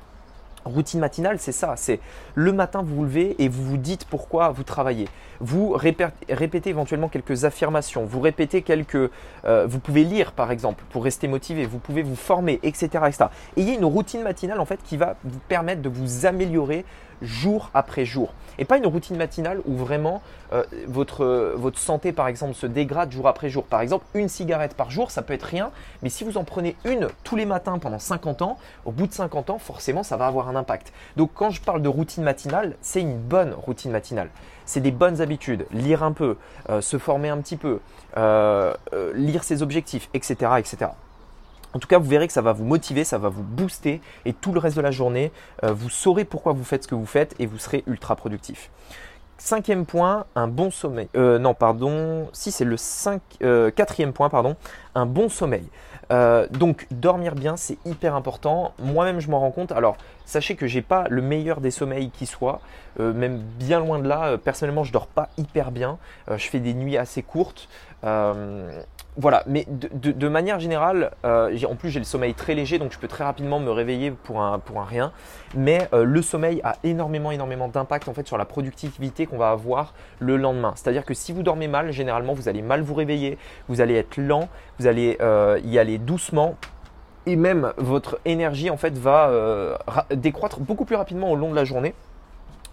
routine 0.66 1.00
matinale, 1.00 1.40
c'est 1.40 1.52
ça. 1.52 1.76
C'est 1.78 2.00
le 2.36 2.52
matin, 2.52 2.84
vous 2.84 2.96
vous 2.98 3.04
levez 3.04 3.36
et 3.40 3.48
vous 3.48 3.64
vous 3.64 3.78
dites 3.78 4.06
pourquoi 4.06 4.50
vous 4.50 4.64
travaillez. 4.64 5.08
Vous 5.40 5.72
répétez 5.72 6.70
éventuellement 6.70 7.08
quelques 7.08 7.46
affirmations. 7.46 8.06
Vous 8.06 8.20
répétez 8.20 8.62
quelques. 8.62 9.10
Euh, 9.46 9.66
vous 9.68 9.80
pouvez 9.80 10.04
lire 10.04 10.34
par 10.34 10.52
exemple 10.52 10.84
pour 10.90 11.04
rester 11.04 11.28
motivé. 11.28 11.66
Vous 11.66 11.80
pouvez 11.80 12.02
vous 12.02 12.16
former, 12.16 12.60
etc., 12.62 12.88
etc. 13.08 13.26
Ayez 13.58 13.76
une 13.76 13.86
routine 13.86 14.22
matinale 14.22 14.60
en 14.60 14.66
fait 14.66 14.80
qui 14.84 14.98
va 14.98 15.16
vous 15.24 15.40
permettre 15.48 15.82
de 15.82 15.90
vous 15.90 16.26
améliorer 16.26 16.86
jour 17.22 17.70
après 17.74 18.06
jour. 18.06 18.34
Et 18.58 18.66
pas 18.66 18.78
une 18.78 18.88
routine 18.88 19.16
matinale 19.16 19.62
où 19.66 19.76
vraiment 19.76 20.22
euh, 20.52 20.64
votre, 20.88 21.54
votre 21.56 21.80
santé, 21.80 22.12
par 22.12 22.28
exemple, 22.28 22.54
se 22.54 22.66
dégrade 22.66 23.12
jour 23.12 23.28
après 23.28 23.50
jour. 23.50 23.64
Par 23.64 23.82
exemple, 23.82 24.06
une 24.14 24.28
cigarette 24.28 24.74
par 24.74 24.92
jour, 24.92 25.12
ça 25.12 25.22
peut 25.22 25.34
être 25.34 25.44
rien, 25.44 25.72
mais 26.04 26.10
si 26.10 26.24
vous 26.24 26.38
en 26.38 26.44
prenez 26.44 26.76
une 26.84 27.08
tous 27.24 27.36
les 27.36 27.46
matins 27.46 27.80
pendant 27.80 28.00
50 28.00 28.42
ans, 28.42 28.58
au 28.86 28.92
bout 28.92 29.08
de 29.08 29.14
50 29.14 29.50
ans, 29.50 29.60
forcément, 29.60 30.04
ça 30.04 30.18
va 30.18 30.28
avoir 30.28 30.50
un 30.50 30.56
impact. 30.56 30.92
Donc 31.16 31.32
quand 31.34 31.52
je 31.52 31.62
parle 31.62 31.82
de 31.82 31.90
routine 31.90 32.24
matinale, 32.24 32.76
c'est 32.82 33.02
une 33.02 33.18
bonne 33.18 33.54
routine 33.54 33.92
matinale. 33.92 34.30
C'est 34.66 34.82
des 34.82 34.92
bonnes 34.92 35.22
habitudes, 35.22 35.66
lire 35.72 36.04
un 36.04 36.12
peu, 36.12 36.38
euh, 36.70 36.82
se 36.82 36.98
former 36.98 37.30
un 37.30 37.38
petit 37.38 37.58
peu, 37.58 37.80
euh, 38.18 38.74
lire 39.16 39.44
ses 39.44 39.64
objectifs, 39.64 40.10
etc., 40.14 40.52
etc. 40.58 40.92
En 41.74 41.80
tout 41.80 41.88
cas, 41.88 42.00
vous 42.00 42.10
verrez 42.10 42.28
que 42.28 42.34
ça 42.34 42.42
va 42.42 42.54
vous 42.54 42.64
motiver, 42.64 43.04
ça 43.04 43.18
va 43.18 43.30
vous 43.30 43.44
booster 43.44 44.02
et 44.26 44.34
tout 44.34 44.54
le 44.54 44.60
reste 44.60 44.76
de 44.76 44.82
la 44.82 44.92
journée, 44.92 45.32
euh, 45.64 45.72
vous 45.72 45.90
saurez 45.90 46.26
pourquoi 46.26 46.54
vous 46.54 46.64
faites 46.64 46.84
ce 46.84 46.88
que 46.88 46.96
vous 46.96 47.06
faites 47.06 47.36
et 47.40 47.46
vous 47.46 47.60
serez 47.60 47.84
ultra 47.86 48.16
productif. 48.16 48.72
Cinquième 49.38 49.86
point, 49.86 50.26
un 50.36 50.50
bon 50.50 50.70
sommeil. 50.70 51.08
Euh, 51.16 51.40
non, 51.40 51.54
pardon. 51.54 52.28
Si 52.34 52.52
c'est 52.52 52.66
le 52.66 52.76
cinq, 52.76 53.22
euh, 53.42 53.72
quatrième 53.72 54.12
point, 54.12 54.30
pardon, 54.30 54.58
un 54.96 55.06
bon 55.06 55.30
sommeil. 55.30 55.70
donc 56.52 56.88
dormir 56.92 57.36
bien, 57.36 57.56
c'est 57.56 57.78
hyper 57.86 58.16
important. 58.16 58.74
Moi-même, 58.80 59.20
je 59.20 59.30
m'en 59.30 59.40
rends 59.40 59.52
compte. 59.52 59.72
Alors, 59.72 59.96
sachez 60.26 60.56
que 60.56 60.66
j'ai 60.66 60.82
pas 60.82 61.06
le 61.08 61.22
meilleur 61.22 61.62
des 61.62 61.72
sommeils 61.72 62.10
qui 62.10 62.26
soit, 62.26 62.62
même 62.98 63.38
bien 63.60 63.80
loin 63.80 64.00
de 64.00 64.08
là. 64.08 64.38
personnellement, 64.40 64.84
je 64.84 64.92
dors 64.92 65.06
pas 65.06 65.30
hyper 65.38 65.72
bien. 65.72 66.00
je 66.28 66.50
fais 66.50 66.60
des 66.60 66.74
nuits 66.74 66.98
assez 66.98 67.22
courtes 67.22 67.70
voilà, 69.20 69.44
mais 69.48 69.66
de, 69.68 70.28
manière 70.30 70.62
générale, 70.62 71.12
euh, 71.26 71.54
en 71.70 71.76
plus 71.76 71.90
j'ai 71.90 72.00
le 72.00 72.06
sommeil 72.06 72.34
très 72.34 72.56
léger, 72.56 72.80
donc 72.80 72.94
je 72.94 73.00
peux 73.00 73.10
très 73.10 73.26
rapidement 73.26 73.60
me 73.60 73.70
réveiller 73.70 74.12
pour 74.12 74.42
un, 74.42 74.62
rien. 74.88 75.12
Mais 75.56 75.90
euh, 75.92 76.06
le 76.06 76.22
sommeil 76.22 76.62
a 76.64 76.78
énormément, 76.86 77.30
énormément 77.32 77.68
d'impact 77.68 78.08
en 78.08 78.14
fait 78.14 78.26
sur 78.26 78.38
la 78.38 78.46
productivité 78.46 79.26
qu'on 79.26 79.38
va 79.38 79.50
avoir 79.50 79.94
le 80.20 80.38
lendemain. 80.38 80.72
C'est-à-dire 80.78 81.04
que 81.04 81.14
si 81.14 81.34
vous 81.34 81.44
dormez 81.44 81.68
mal, 81.68 81.92
généralement 81.92 82.32
vous 82.34 82.48
allez 82.48 82.62
mal 82.62 82.82
vous 82.82 82.94
réveiller, 82.94 83.38
vous 83.68 83.82
allez 83.82 83.96
être 83.96 84.16
lent, 84.16 84.48
vous 84.80 84.88
allez 84.88 85.18
euh, 85.20 85.60
y 85.66 85.78
aller 85.78 85.98
doucement. 85.98 86.56
Et 87.26 87.36
même 87.36 87.74
votre 87.76 88.22
énergie 88.24 88.70
en 88.70 88.78
fait 88.78 88.98
va 88.98 89.78
décroître 90.16 90.62
beaucoup 90.62 90.86
plus 90.86 90.96
rapidement 90.96 91.30
au 91.30 91.36
long 91.36 91.52
de 91.52 91.56
la 91.56 91.66
journée 91.66 91.94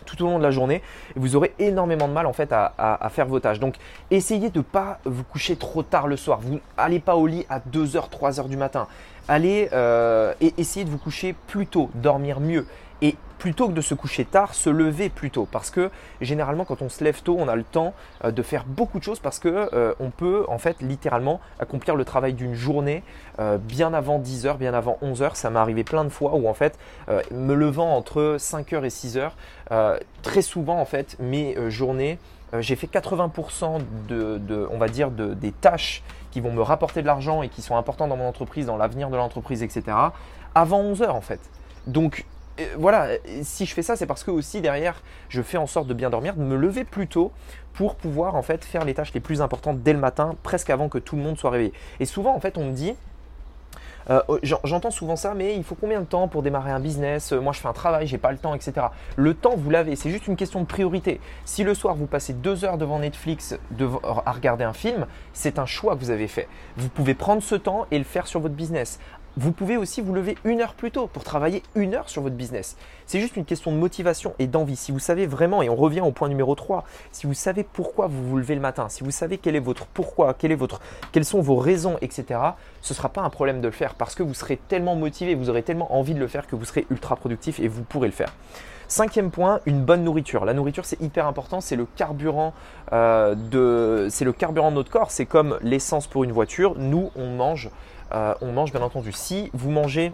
tout 0.06 0.22
au 0.22 0.26
long 0.26 0.38
de 0.38 0.42
la 0.42 0.50
journée 0.50 0.82
vous 1.16 1.36
aurez 1.36 1.52
énormément 1.58 2.08
de 2.08 2.12
mal 2.12 2.26
en 2.26 2.32
fait 2.32 2.52
à, 2.52 3.08
faire 3.10 3.26
vos 3.26 3.40
tâches. 3.40 3.60
Donc 3.60 3.74
essayez 4.10 4.50
de 4.50 4.58
ne 4.58 4.62
pas 4.62 4.98
vous 5.04 5.24
coucher 5.24 5.56
trop 5.56 5.82
tard 5.82 6.06
le 6.06 6.16
soir. 6.16 6.40
Vous 6.40 6.60
n'allez 6.78 7.00
pas 7.00 7.16
au 7.16 7.26
lit 7.26 7.46
à 7.48 7.58
2h, 7.58 8.10
3h 8.10 8.48
du 8.48 8.56
matin. 8.56 8.86
Allez 9.28 9.68
euh, 9.72 10.34
et 10.40 10.54
essayez 10.58 10.84
de 10.84 10.90
vous 10.90 10.98
coucher 10.98 11.34
plus 11.46 11.66
tôt, 11.66 11.90
dormir 11.94 12.40
mieux. 12.40 12.66
Et 13.02 13.16
plutôt 13.38 13.68
que 13.68 13.72
de 13.72 13.80
se 13.80 13.94
coucher 13.94 14.24
tard, 14.24 14.54
se 14.54 14.70
lever 14.70 15.08
plus 15.08 15.30
tôt. 15.30 15.46
Parce 15.50 15.70
que 15.70 15.90
généralement, 16.20 16.64
quand 16.64 16.82
on 16.82 16.88
se 16.88 17.04
lève 17.04 17.22
tôt, 17.22 17.36
on 17.38 17.48
a 17.48 17.56
le 17.56 17.64
temps 17.64 17.94
euh, 18.24 18.30
de 18.30 18.42
faire 18.42 18.64
beaucoup 18.66 18.98
de 18.98 19.04
choses 19.04 19.20
parce 19.20 19.38
que 19.38 19.68
euh, 19.72 19.94
on 20.00 20.10
peut 20.10 20.44
en 20.48 20.58
fait 20.58 20.80
littéralement 20.80 21.40
accomplir 21.58 21.96
le 21.96 22.04
travail 22.04 22.32
d'une 22.32 22.54
journée 22.54 23.02
euh, 23.38 23.58
bien 23.58 23.94
avant 23.94 24.18
10 24.18 24.46
heures, 24.46 24.58
bien 24.58 24.74
avant 24.74 24.98
11 25.02 25.22
heures. 25.22 25.36
Ça 25.36 25.50
m'est 25.50 25.58
arrivé 25.58 25.84
plein 25.84 26.04
de 26.04 26.08
fois 26.08 26.34
où 26.34 26.48
en 26.48 26.54
fait, 26.54 26.78
me 27.30 27.54
levant 27.54 27.96
entre 27.96 28.36
5 28.38 28.72
heures 28.72 28.84
et 28.84 28.90
6 28.90 29.18
heures, 29.18 29.36
très 30.22 30.42
souvent 30.42 30.80
en 30.80 30.84
fait, 30.84 31.16
mes 31.20 31.56
journées, 31.70 32.18
j'ai 32.60 32.76
fait 32.76 32.86
80% 32.86 33.80
de, 34.08 34.68
on 34.70 34.78
va 34.78 34.88
dire, 34.88 35.10
de, 35.10 35.34
des 35.34 35.52
tâches 35.52 36.02
qui 36.30 36.40
vont 36.40 36.52
me 36.52 36.62
rapporter 36.62 37.02
de 37.02 37.06
l'argent 37.06 37.42
et 37.42 37.48
qui 37.48 37.62
sont 37.62 37.76
importantes 37.76 38.08
dans 38.08 38.16
mon 38.16 38.28
entreprise, 38.28 38.66
dans 38.66 38.76
l'avenir 38.76 39.10
de 39.10 39.16
l'entreprise, 39.16 39.62
etc. 39.62 39.84
Avant 40.54 40.80
11 40.80 41.02
heures 41.02 41.14
en 41.14 41.20
fait. 41.20 41.40
Donc 41.86 42.24
voilà, 42.78 43.08
si 43.42 43.66
je 43.66 43.74
fais 43.74 43.82
ça, 43.82 43.96
c'est 43.96 44.06
parce 44.06 44.24
que 44.24 44.30
aussi 44.30 44.60
derrière, 44.60 45.02
je 45.28 45.42
fais 45.42 45.58
en 45.58 45.66
sorte 45.66 45.86
de 45.86 45.94
bien 45.94 46.10
dormir, 46.10 46.34
de 46.36 46.42
me 46.42 46.56
lever 46.56 46.84
plus 46.84 47.08
tôt 47.08 47.32
pour 47.74 47.96
pouvoir 47.96 48.34
en 48.34 48.42
fait 48.42 48.64
faire 48.64 48.84
les 48.84 48.94
tâches 48.94 49.12
les 49.12 49.20
plus 49.20 49.42
importantes 49.42 49.82
dès 49.82 49.92
le 49.92 49.98
matin, 49.98 50.36
presque 50.42 50.70
avant 50.70 50.88
que 50.88 50.98
tout 50.98 51.16
le 51.16 51.22
monde 51.22 51.38
soit 51.38 51.50
réveillé. 51.50 51.72
Et 52.00 52.06
souvent, 52.06 52.34
en 52.34 52.40
fait, 52.40 52.56
on 52.58 52.66
me 52.66 52.72
dit, 52.72 52.94
Euh, 54.08 54.22
oh, 54.28 54.38
j'entends 54.42 54.92
souvent 54.92 55.16
ça, 55.16 55.34
mais 55.34 55.56
il 55.56 55.64
faut 55.64 55.74
combien 55.74 56.00
de 56.00 56.06
temps 56.06 56.28
pour 56.28 56.42
démarrer 56.42 56.70
un 56.70 56.78
business? 56.78 57.32
Moi, 57.32 57.52
je 57.52 57.58
fais 57.58 57.66
un 57.66 57.72
travail, 57.72 58.06
j'ai 58.06 58.18
pas 58.18 58.30
le 58.30 58.38
temps, 58.38 58.54
etc. 58.54 58.86
Le 59.16 59.34
temps, 59.34 59.56
vous 59.56 59.68
l'avez. 59.68 59.96
C'est 59.96 60.10
juste 60.10 60.28
une 60.28 60.36
question 60.36 60.60
de 60.60 60.66
priorité. 60.66 61.20
Si 61.44 61.64
le 61.64 61.74
soir 61.74 61.96
vous 61.96 62.06
passez 62.06 62.32
deux 62.32 62.64
heures 62.64 62.78
devant 62.78 63.00
Netflix 63.00 63.58
à 64.24 64.30
regarder 64.30 64.62
un 64.62 64.72
film, 64.72 65.06
c'est 65.32 65.58
un 65.58 65.66
choix 65.66 65.96
que 65.96 66.00
vous 66.00 66.10
avez 66.10 66.28
fait. 66.28 66.46
Vous 66.76 66.88
pouvez 66.88 67.14
prendre 67.14 67.42
ce 67.42 67.56
temps 67.56 67.86
et 67.90 67.98
le 67.98 68.04
faire 68.04 68.28
sur 68.28 68.38
votre 68.38 68.54
business. 68.54 69.00
Vous 69.38 69.52
pouvez 69.52 69.76
aussi 69.76 70.00
vous 70.00 70.14
lever 70.14 70.38
une 70.44 70.62
heure 70.62 70.72
plus 70.72 70.90
tôt 70.90 71.08
pour 71.08 71.22
travailler 71.22 71.62
une 71.74 71.94
heure 71.94 72.08
sur 72.08 72.22
votre 72.22 72.36
business. 72.36 72.78
C'est 73.04 73.20
juste 73.20 73.36
une 73.36 73.44
question 73.44 73.70
de 73.70 73.76
motivation 73.76 74.32
et 74.38 74.46
d'envie. 74.46 74.76
Si 74.76 74.92
vous 74.92 74.98
savez 74.98 75.26
vraiment, 75.26 75.60
et 75.60 75.68
on 75.68 75.76
revient 75.76 76.00
au 76.00 76.10
point 76.10 76.30
numéro 76.30 76.54
3, 76.54 76.84
si 77.12 77.26
vous 77.26 77.34
savez 77.34 77.62
pourquoi 77.62 78.06
vous 78.06 78.26
vous 78.26 78.38
levez 78.38 78.54
le 78.54 78.62
matin, 78.62 78.88
si 78.88 79.04
vous 79.04 79.10
savez 79.10 79.36
quel 79.36 79.54
est 79.54 79.60
votre 79.60 79.84
pourquoi, 79.88 80.32
quel 80.32 80.52
est 80.52 80.56
votre, 80.56 80.80
quelles 81.12 81.26
sont 81.26 81.42
vos 81.42 81.56
raisons, 81.56 81.98
etc., 82.00 82.40
ce 82.80 82.94
ne 82.94 82.96
sera 82.96 83.10
pas 83.10 83.20
un 83.20 83.28
problème 83.28 83.60
de 83.60 83.66
le 83.66 83.72
faire 83.72 83.94
parce 83.94 84.14
que 84.14 84.22
vous 84.22 84.32
serez 84.32 84.56
tellement 84.56 84.96
motivé, 84.96 85.34
vous 85.34 85.50
aurez 85.50 85.62
tellement 85.62 85.94
envie 85.94 86.14
de 86.14 86.20
le 86.20 86.28
faire 86.28 86.46
que 86.46 86.56
vous 86.56 86.64
serez 86.64 86.86
ultra 86.88 87.16
productif 87.16 87.60
et 87.60 87.68
vous 87.68 87.82
pourrez 87.82 88.08
le 88.08 88.14
faire. 88.14 88.32
Cinquième 88.88 89.30
point, 89.30 89.60
une 89.66 89.82
bonne 89.84 90.04
nourriture. 90.04 90.44
La 90.44 90.54
nourriture, 90.54 90.84
c'est 90.84 91.00
hyper 91.00 91.26
important. 91.26 91.60
C'est 91.60 91.76
le 91.76 91.86
carburant 91.96 92.54
euh, 92.92 93.34
de, 93.34 94.08
c'est 94.10 94.24
le 94.24 94.32
carburant 94.32 94.70
de 94.70 94.76
notre 94.76 94.90
corps. 94.90 95.10
C'est 95.10 95.26
comme 95.26 95.58
l'essence 95.62 96.06
pour 96.06 96.24
une 96.24 96.32
voiture. 96.32 96.74
Nous, 96.76 97.10
on 97.16 97.30
mange 97.30 97.70
euh, 98.12 98.34
on 98.40 98.52
mange 98.52 98.72
bien 98.72 98.82
entendu. 98.82 99.12
Si 99.12 99.50
vous 99.52 99.70
mangez 99.70 100.12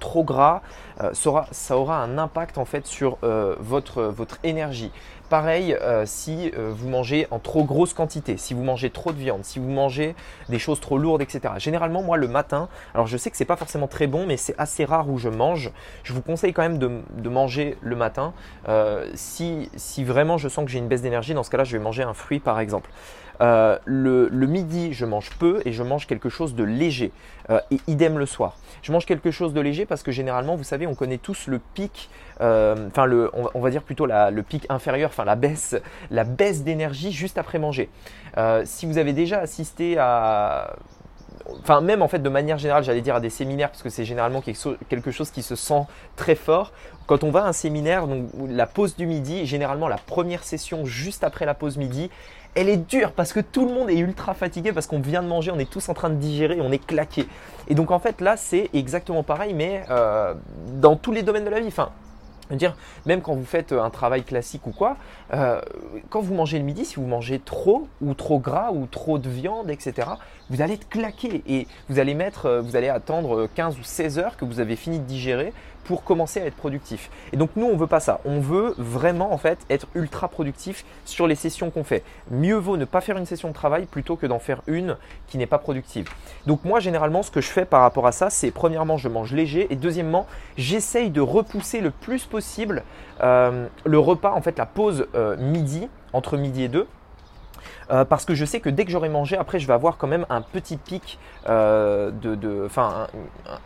trop 0.00 0.24
gras, 0.24 0.62
euh, 1.00 1.12
ça, 1.12 1.76
aura, 1.76 2.02
un 2.02 2.18
impact 2.18 2.58
en 2.58 2.64
fait 2.64 2.86
sur 2.86 3.18
euh, 3.22 3.54
votre, 3.60 4.02
votre 4.02 4.38
énergie. 4.42 4.90
Pareil 5.28 5.76
si 6.06 6.50
vous 6.56 6.88
mangez 6.88 7.28
en 7.30 7.38
trop 7.38 7.62
grosse 7.62 7.94
quantité, 7.94 8.36
si 8.36 8.52
vous 8.52 8.64
mangez 8.64 8.90
trop 8.90 9.12
de 9.12 9.16
viande, 9.16 9.44
si 9.44 9.60
vous 9.60 9.70
mangez 9.70 10.16
des 10.48 10.58
choses 10.58 10.80
trop 10.80 10.98
lourdes, 10.98 11.22
etc. 11.22 11.54
Généralement, 11.58 12.02
moi 12.02 12.16
le 12.16 12.26
matin, 12.26 12.68
alors 12.94 13.06
je 13.06 13.16
sais 13.16 13.30
que 13.30 13.36
c'est 13.36 13.44
pas 13.44 13.54
forcément 13.54 13.86
très 13.86 14.08
bon, 14.08 14.26
mais 14.26 14.36
c'est 14.36 14.56
assez 14.58 14.84
rare 14.84 15.08
où 15.08 15.18
je 15.18 15.28
mange. 15.28 15.70
Je 16.02 16.12
vous 16.14 16.20
conseille 16.20 16.52
quand 16.52 16.62
même 16.62 16.78
de, 16.78 17.28
manger 17.28 17.76
le 17.80 17.94
matin. 17.94 18.32
si, 19.14 19.70
si 19.76 20.02
vraiment 20.02 20.36
je 20.36 20.48
sens 20.48 20.64
que 20.64 20.70
j'ai 20.72 20.80
une 20.80 20.88
baisse 20.88 21.02
d'énergie, 21.02 21.32
dans 21.32 21.44
ce 21.44 21.50
cas-là, 21.50 21.62
je 21.62 21.76
vais 21.76 21.82
manger 21.82 22.02
un 22.02 22.14
fruit 22.14 22.40
par 22.40 22.58
exemple. 22.58 22.90
Euh, 23.40 23.78
le, 23.84 24.28
midi, 24.46 24.92
je 24.92 25.04
mange 25.04 25.30
peu 25.38 25.62
et 25.64 25.72
je 25.72 25.82
mange 25.82 26.06
quelque 26.06 26.28
chose 26.28 26.54
de 26.54 26.64
léger. 26.64 27.12
Euh, 27.48 27.60
et 27.70 27.80
idem 27.86 28.18
le 28.18 28.26
soir. 28.26 28.56
Je 28.82 28.92
mange 28.92 29.06
quelque 29.06 29.30
chose 29.30 29.52
de 29.54 29.60
léger 29.60 29.86
parce 29.86 30.02
que 30.02 30.12
généralement, 30.12 30.56
vous 30.56 30.64
savez, 30.64 30.86
on 30.86 30.94
connaît 30.94 31.18
tous 31.18 31.46
le 31.46 31.58
pic, 31.58 32.10
euh, 32.40 32.88
enfin 32.88 33.08
on, 33.54 33.60
va 33.60 33.70
dire 33.70 33.82
plutôt 33.82 34.06
le 34.06 34.40
pic 34.42 34.66
inférieur, 34.68 35.10
enfin 35.10 35.24
la 35.24 35.36
baisse, 35.36 35.76
la 36.10 36.24
baisse 36.24 36.62
d'énergie 36.62 37.12
juste 37.12 37.38
après 37.38 37.58
manger. 37.58 37.88
si 38.64 38.86
vous 38.86 38.98
avez 38.98 39.12
déjà 39.12 39.40
assisté 39.40 39.98
à 39.98 40.76
enfin 41.62 41.80
même 41.80 42.02
en 42.02 42.08
fait 42.08 42.18
de 42.18 42.28
manière 42.28 42.58
générale, 42.58 42.84
j'allais 42.84 43.00
dire 43.00 43.16
à 43.16 43.20
des 43.20 43.30
séminaires 43.30 43.70
parce 43.70 43.82
que 43.82 43.90
c'est 43.90 44.04
généralement 44.04 44.42
quelque 44.42 45.10
chose 45.10 45.30
qui 45.30 45.42
se 45.42 45.56
sent 45.56 45.82
très 46.16 46.34
fort. 46.34 46.72
Quand 47.06 47.24
on 47.24 47.30
va 47.30 47.44
à 47.44 47.48
un 47.48 47.52
séminaire, 47.52 48.06
donc 48.06 48.28
la 48.48 48.66
pause 48.66 48.96
du 48.96 49.06
midi, 49.06 49.44
généralement 49.46 49.88
la 49.88 49.96
première 49.96 50.44
session 50.44 50.84
juste 50.84 51.24
après 51.24 51.44
la 51.44 51.54
pause 51.54 51.76
midi, 51.76 52.10
elle 52.54 52.68
est 52.68 52.76
dure 52.76 53.12
parce 53.12 53.32
que 53.32 53.40
tout 53.40 53.66
le 53.66 53.72
monde 53.72 53.90
est 53.90 53.98
ultra 53.98 54.34
fatigué 54.34 54.72
parce 54.72 54.86
qu'on 54.86 55.00
vient 55.00 55.22
de 55.22 55.28
manger, 55.28 55.50
on 55.50 55.58
est 55.58 55.70
tous 55.70 55.88
en 55.88 55.94
train 55.94 56.10
de 56.10 56.16
digérer, 56.16 56.60
on 56.60 56.72
est 56.72 56.84
claqué. 56.84 57.26
Et 57.68 57.74
donc 57.74 57.90
en 57.90 57.98
fait 57.98 58.20
là 58.20 58.36
c'est 58.36 58.70
exactement 58.72 59.22
pareil 59.22 59.54
mais 59.54 59.84
euh, 59.90 60.34
dans 60.74 60.96
tous 60.96 61.12
les 61.12 61.22
domaines 61.22 61.44
de 61.44 61.50
la 61.50 61.60
vie. 61.60 61.68
Enfin, 61.68 61.90
dire 62.56 62.76
même 63.06 63.20
quand 63.20 63.34
vous 63.34 63.44
faites 63.44 63.72
un 63.72 63.90
travail 63.90 64.24
classique 64.24 64.66
ou 64.66 64.72
quoi, 64.72 64.96
euh, 65.32 65.60
quand 66.08 66.20
vous 66.20 66.34
mangez 66.34 66.58
le 66.58 66.64
midi, 66.64 66.84
si 66.84 66.96
vous 66.96 67.06
mangez 67.06 67.38
trop 67.38 67.88
ou 68.00 68.14
trop 68.14 68.38
gras 68.38 68.70
ou 68.72 68.86
trop 68.86 69.18
de 69.18 69.28
viande, 69.28 69.70
etc., 69.70 70.08
vous 70.48 70.62
allez 70.62 70.74
être 70.74 70.88
claqué 70.88 71.42
et 71.46 71.66
vous 71.88 71.98
allez 71.98 72.14
mettre, 72.14 72.46
euh, 72.46 72.60
vous 72.60 72.76
allez 72.76 72.88
attendre 72.88 73.48
15 73.54 73.78
ou 73.78 73.82
16 73.82 74.18
heures 74.18 74.36
que 74.36 74.44
vous 74.44 74.60
avez 74.60 74.76
fini 74.76 74.98
de 74.98 75.04
digérer 75.04 75.52
pour 75.84 76.04
commencer 76.04 76.40
à 76.40 76.46
être 76.46 76.56
productif. 76.56 77.10
Et 77.32 77.36
donc 77.36 77.50
nous, 77.56 77.66
on 77.66 77.76
veut 77.76 77.86
pas 77.86 78.00
ça. 78.00 78.20
On 78.24 78.40
veut 78.40 78.74
vraiment 78.78 79.32
en 79.32 79.38
fait 79.38 79.58
être 79.70 79.86
ultra 79.94 80.28
productif 80.28 80.84
sur 81.04 81.26
les 81.26 81.34
sessions 81.34 81.70
qu'on 81.70 81.84
fait. 81.84 82.02
Mieux 82.30 82.56
vaut 82.56 82.76
ne 82.76 82.84
pas 82.84 83.00
faire 83.00 83.16
une 83.16 83.26
session 83.26 83.48
de 83.48 83.54
travail 83.54 83.86
plutôt 83.86 84.16
que 84.16 84.26
d'en 84.26 84.38
faire 84.38 84.62
une 84.66 84.96
qui 85.28 85.38
n'est 85.38 85.46
pas 85.46 85.58
productive. 85.58 86.08
Donc 86.46 86.64
moi, 86.64 86.80
généralement, 86.80 87.22
ce 87.22 87.30
que 87.30 87.40
je 87.40 87.48
fais 87.48 87.64
par 87.64 87.82
rapport 87.82 88.06
à 88.06 88.12
ça, 88.12 88.30
c'est 88.30 88.50
premièrement, 88.50 88.96
je 88.96 89.08
mange 89.08 89.32
léger 89.32 89.66
et 89.70 89.76
deuxièmement, 89.76 90.26
j'essaye 90.56 91.10
de 91.10 91.20
repousser 91.20 91.80
le 91.80 91.90
plus 91.90 92.24
possible 92.24 92.84
euh, 93.22 93.66
le 93.84 93.98
repas, 93.98 94.32
en 94.32 94.40
fait, 94.40 94.58
la 94.58 94.66
pause 94.66 95.06
euh, 95.14 95.36
midi 95.36 95.88
entre 96.12 96.36
midi 96.36 96.64
et 96.64 96.68
deux 96.68 96.86
euh, 97.90 98.04
parce 98.04 98.24
que 98.24 98.34
je 98.34 98.44
sais 98.44 98.60
que 98.60 98.68
dès 98.68 98.84
que 98.84 98.90
j'aurai 98.90 99.08
mangé, 99.08 99.36
après 99.36 99.58
je 99.58 99.66
vais 99.66 99.72
avoir 99.72 99.96
quand 99.96 100.06
même 100.06 100.26
un 100.30 100.42
petit 100.42 100.76
pic 100.76 101.18
euh, 101.48 102.10
de, 102.10 102.64
enfin 102.66 103.06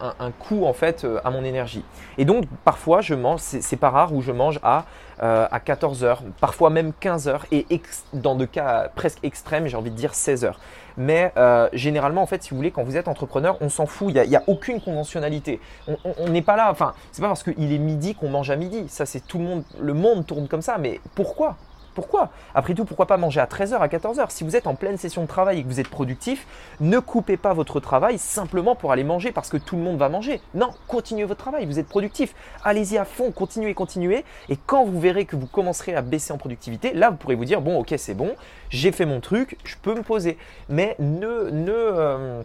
un, 0.01 0.31
coup 0.31 0.65
en 0.65 0.73
fait 0.73 1.05
euh, 1.05 1.21
à 1.25 1.31
mon 1.31 1.45
énergie. 1.45 1.85
Et 2.19 2.25
donc 2.25 2.45
parfois 2.65 3.01
je 3.01 3.15
mange, 3.15 3.41
c'est 3.41 3.77
pas 3.77 3.91
rare 3.91 4.13
où 4.15 4.23
je 4.23 4.33
mange 4.33 4.61
à 4.63 4.85
à 5.21 5.61
14 5.61 6.03
heures, 6.03 6.23
parfois 6.41 6.71
même 6.71 6.93
15 6.99 7.29
heures 7.29 7.47
et 7.53 7.67
dans 8.13 8.35
des 8.35 8.49
cas 8.49 8.91
presque 8.95 9.21
extrêmes, 9.23 9.69
j'ai 9.69 9.77
envie 9.77 9.93
de 9.93 9.97
dire 9.97 10.13
16 10.13 10.45
heures. 10.45 10.59
Mais 10.97 11.33
généralement, 11.73 12.21
en 12.21 12.27
fait, 12.27 12.43
si 12.43 12.51
vous 12.51 12.57
voulez, 12.57 12.73
quand 12.73 12.83
vous 12.83 12.97
êtes 12.97 13.09
entrepreneur, 13.09 13.57
on 13.61 13.69
s'en 13.69 13.87
fout. 13.87 14.13
Il 14.15 14.29
n'y 14.29 14.37
a, 14.37 14.43
aucune 14.49 14.81
conventionnalité. 14.81 15.61
On 15.87 16.29
n'est 16.29 16.43
pas 16.43 16.57
là. 16.57 16.69
Enfin, 16.71 16.95
c'est 17.13 17.23
pas 17.23 17.29
parce 17.29 17.45
qu'il 17.45 17.73
est 17.73 17.79
midi 17.79 18.17
qu'on 18.17 18.29
mange 18.29 18.51
à 18.51 18.57
midi. 18.57 18.87
Ça, 18.89 19.07
c'est 19.07 19.21
tout 19.21 19.39
le 19.39 19.45
monde. 19.45 19.65
Le 19.81 19.95
monde 19.95 20.27
tourne 20.27 20.49
comme 20.49 20.63
ça. 20.63 20.79
Mais 20.79 21.01
pourquoi? 21.15 21.57
Pourquoi? 21.95 22.31
Après 22.55 22.75
tout, 22.75 22.85
pourquoi 22.85 23.07
pas 23.07 23.17
manger 23.17 23.41
à 23.41 23.47
13h, 23.47 23.77
à 23.77 23.87
14h 23.87 24.27
Si 24.31 24.45
vous 24.45 24.57
êtes 24.57 24.67
en 24.67 24.75
pleine 24.75 24.99
session 24.99 25.23
de 25.23 25.27
travail 25.27 25.61
et 25.61 25.63
que 25.63 25.69
vous 25.69 25.81
êtes 25.81 25.89
productif, 25.89 26.47
ne 26.81 26.99
coupez 26.99 27.37
pas 27.37 27.55
votre 27.55 27.81
travail 27.81 28.19
simplement 28.19 28.75
pour 28.75 28.93
aller 28.93 29.05
manger 29.05 29.33
parce 29.33 29.49
que 29.49 29.57
tout 29.57 29.77
le 29.77 29.83
monde 29.83 29.97
va 29.97 30.09
manger. 30.09 30.41
Non, 30.55 30.71
continuez 30.89 31.25
votre 31.25 31.41
travail, 31.41 31.67
vous 31.67 31.79
êtes 31.79 31.89
productif. 31.89 32.35
Allez-y 32.65 32.99
à 32.99 33.05
fond, 33.05 33.31
continuez, 33.31 33.75
continuez. 33.75 34.25
Et 34.49 34.57
quand 34.57 34.85
vous 34.85 35.01
verrez 35.01 35.25
que 35.25 35.37
vous 35.37 35.47
commencerez 35.47 35.95
à 35.95 36.03
baisser 36.03 36.33
en 36.33 36.39
productivité, 36.39 36.93
là, 36.93 37.11
vous 37.11 37.17
pourrez 37.17 37.37
vous 37.37 37.45
dire, 37.45 37.61
bon, 37.61 37.79
ok, 37.79 37.95
c'est 37.97 38.15
bon, 38.15 38.35
j'ai 38.71 38.93
fait 38.93 39.07
mon 39.07 39.21
truc, 39.21 39.59
je 39.65 39.77
peux 39.81 39.95
me 39.95 40.03
poser. 40.03 40.37
Mais 40.69 40.97
ne... 40.99 41.51
ne 41.51 41.73
euh, 41.73 42.43